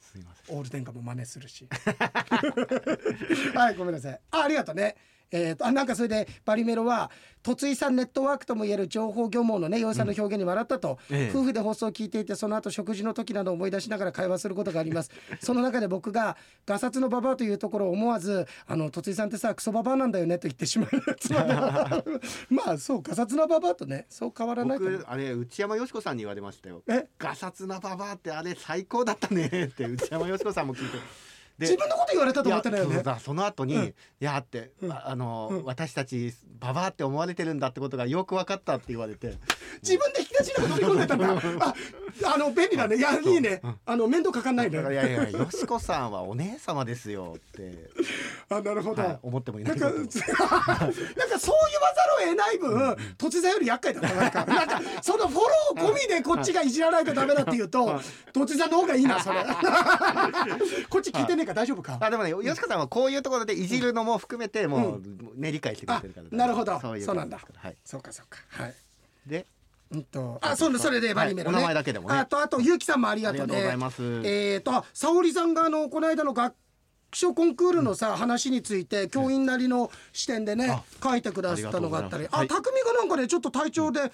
[0.00, 0.56] すいません。
[0.56, 1.68] オール電化も真似するし。
[3.54, 4.20] はいごめんなさい。
[4.30, 4.96] あありがとうね
[5.30, 7.10] えー、とあなんかそれでバリメロは
[7.42, 11.36] 突井さんネットワークともいえる情報漁網のね洋井さんの表現に笑ったと、ええ。
[11.36, 15.10] 夫婦で放送を聞いていてその後食事の時など思い出しながら会話することがあります。
[15.40, 20.90] その中で僕が「ガサツのババア」というところを思わず「あの突井さんってさクソババアなんだよね」と言ってしまう
[22.50, 26.82] まあそうガサツなババアとねそう変わらないあれ内山よしこさんに言われましたよ。
[26.88, 27.06] え？
[27.18, 30.98] ガサツなババアってあれ最高だったねって内山よしこさんも聞いて。
[30.98, 31.02] で
[31.58, 33.02] 自分のこと言われたと思ってないよね。
[33.20, 33.84] その後に、うん。
[33.84, 34.92] いやって、うん。
[34.92, 35.64] ああの、うん。
[35.64, 39.34] 私たちババアって思われてるんだってことがよく分かったって言われて。
[39.82, 41.66] 自分で引き出しのこと乗り込んでたんだ。
[42.24, 42.96] ああの便利だね。
[42.96, 43.60] いやいいね。
[43.62, 43.68] う。
[43.68, 43.78] ん。
[43.86, 44.78] あの面倒かかんないね。
[44.78, 47.90] いやいやよしこさんはお姉様ですよって、
[48.50, 54.16] あなるほど、はい、思ってもいなないんか、け なんどかそう言わざるを得ない分、突然より厄介だった。
[54.16, 58.00] なんか、なんか、そのフォロー込みでこっちがいじらないとダメだって言うと、
[58.32, 59.44] 突然の方がいいな、それ。
[60.88, 61.98] こっち聞いてねえから大丈夫か？
[62.00, 65.02] あでもねよしこさんはこういうところでいじるのも含めてもう、
[65.40, 68.38] ね理解してくれてるからあなるほどそうなんだはいそうか、そうか。
[68.50, 68.74] はい。
[69.26, 69.46] で
[69.90, 71.56] うんと、あ、そうね、それでバリメロね。
[71.56, 73.56] はいお名前だけでもねあと、あと、ゆうきさんもありがとうね。
[73.56, 76.54] ありがとうございますえっと、沙織さんが、あの、この間の学
[77.14, 82.26] 書コンクールのさ、話について、教員なりの視点でねあ、書いてくださったのがあったり。
[82.30, 84.12] あ、匠がなんかね、ちょっと体調で。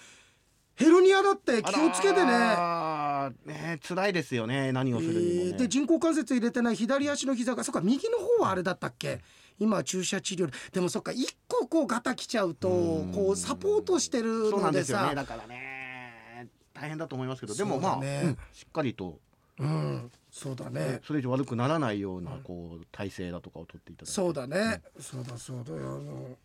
[0.76, 2.32] ヘルニアだって気をつけてね。
[2.32, 4.72] あね辛いですよね。
[4.72, 9.20] 何をするにもね、えーで人工関節入れてない左足の膝がそっか右の方はあれだったっけ？
[9.60, 10.46] 今は注射治療。
[10.46, 13.12] ででもそっか一個こうガタきちゃうとうん。
[13.12, 15.08] こうサポートしてるのでんですよね。
[15.10, 16.48] さだからね。
[16.72, 17.54] 大変だと思いますけど。
[17.54, 19.20] でもまあ、そうだねうんしっかりと、
[19.60, 20.10] うん。
[20.32, 21.00] そうだね。
[21.06, 24.12] それ以上悪くならないようなこう体勢だとかを取っていただいて。
[24.12, 24.82] そうだね。
[24.98, 25.72] そうだそうだ。
[25.72, 26.36] あの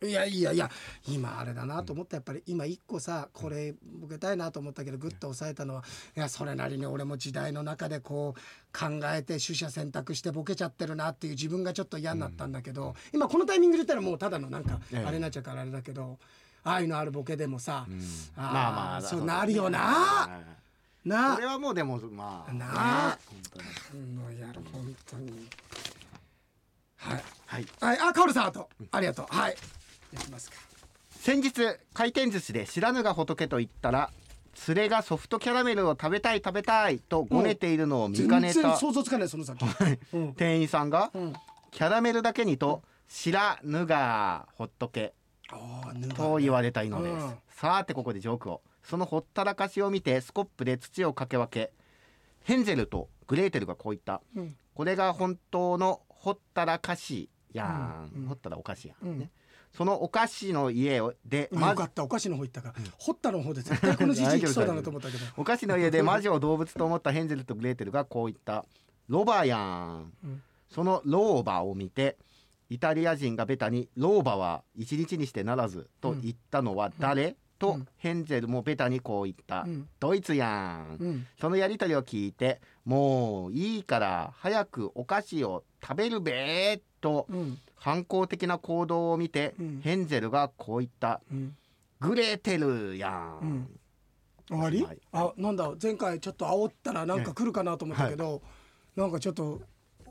[0.00, 0.70] いやいやいや
[1.08, 2.16] 今あれだなと思った。
[2.16, 5.84] やっぱり今一個さこれボケたいなと思ったけどグッと抑えたのは
[6.16, 15.04] いやそれなりに俺も時代の中でこう考えて取捨選択してボケちゃってるなっていう自分がちょっと嫌になったんだけど今このタイミングで言ったらもうただのなんかええ。
[15.04, 16.18] あれになっちゃうからあれだけど
[16.62, 17.98] 愛のあるボケでもさうん。
[18.36, 19.78] あーまあまあそうなるよな。
[19.80, 20.40] は
[21.04, 21.34] いな。
[21.34, 22.66] それはもうでもまあな。
[22.68, 23.18] あ
[24.38, 25.48] やる本当に。
[26.96, 27.24] はい。
[27.46, 27.66] はい。
[27.80, 27.98] はい。
[28.00, 28.68] あカオルさんあと。
[28.92, 29.26] ありがとう。
[29.34, 29.56] はい
[30.12, 30.56] やりますか。
[31.10, 31.52] 先日
[31.92, 34.10] 回転寿司で知らぬが仏と言ったら
[34.66, 38.62] 連れがソフトキャラメルを食べたい食べたいとごねているのを見か全ねた。
[38.62, 39.64] 然想像つかないその先。
[40.14, 40.34] うん。
[40.34, 41.32] 店員さんがうん。
[41.70, 44.90] キャラメルだけにと知らぬがほっと
[46.38, 47.34] 言われたいのです、うん。
[47.50, 48.62] さてここでジョークを。
[48.82, 51.72] そのほったらかしを見てスコップで土をかけ分け
[52.42, 54.22] ヘンゼルとグレーテルがこう言った。
[54.34, 54.56] うん。
[54.74, 59.18] これが本当のほったらかしやん、ほったらお菓子やん。
[59.18, 59.30] ね
[59.76, 62.04] そのお菓子の家をでうんまずよかった。
[62.04, 62.74] お菓子の方行ったから。
[62.98, 65.24] 掘ったの方で絶対このじじい来そうだなと思ったけど。
[65.36, 68.64] お菓子の家で魔女を動物と思ったヘンゼルとグレーテルがこう言った
[69.08, 70.42] ロバやんうん。
[70.70, 72.18] その老婆を見て
[72.70, 77.36] イタリア人がベタに老婆は一日にしてならずと言ったのは誰、とうん
[77.96, 79.88] ヘンゼルもベタにこう言った、うん。
[80.00, 81.26] ドイツやん、うん。
[81.40, 87.58] そのやりとりを聞いてもういいから早くお菓子を食べるべーとうん。
[87.76, 89.80] 反抗的な行動を見て、うん。
[89.82, 91.20] ヘンゼルがこう言った。
[91.32, 91.56] うん。
[92.00, 93.80] グレーテルやん、うん。
[94.48, 94.82] 終わり？
[94.82, 95.72] はいあなんだ？
[95.80, 98.40] 前回ちょっと煽ったらなんか来るかなと思ったけど
[98.96, 99.60] なんかちょっと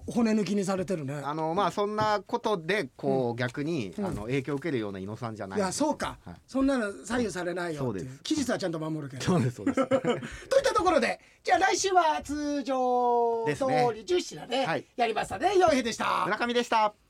[0.07, 1.21] 骨抜きにされてるね。
[1.23, 4.05] あのまあそんなことでこう、逆に、うん。
[4.05, 5.59] あの影響を受けるような伊野さんじゃない。
[5.59, 6.35] いやそうか、はい。
[6.47, 8.19] そんなの左右されないよっていそうです。
[8.19, 9.23] う期日はちゃんと守るけど。
[9.23, 9.85] そうですそうです。
[9.87, 10.21] といっ
[10.63, 13.87] たところでじゃあ来週は通常通りですね。
[13.87, 14.85] 10品ではい。
[14.95, 15.57] やりましたね。
[15.57, 16.23] 洋平でした。
[16.25, 17.06] 村上でした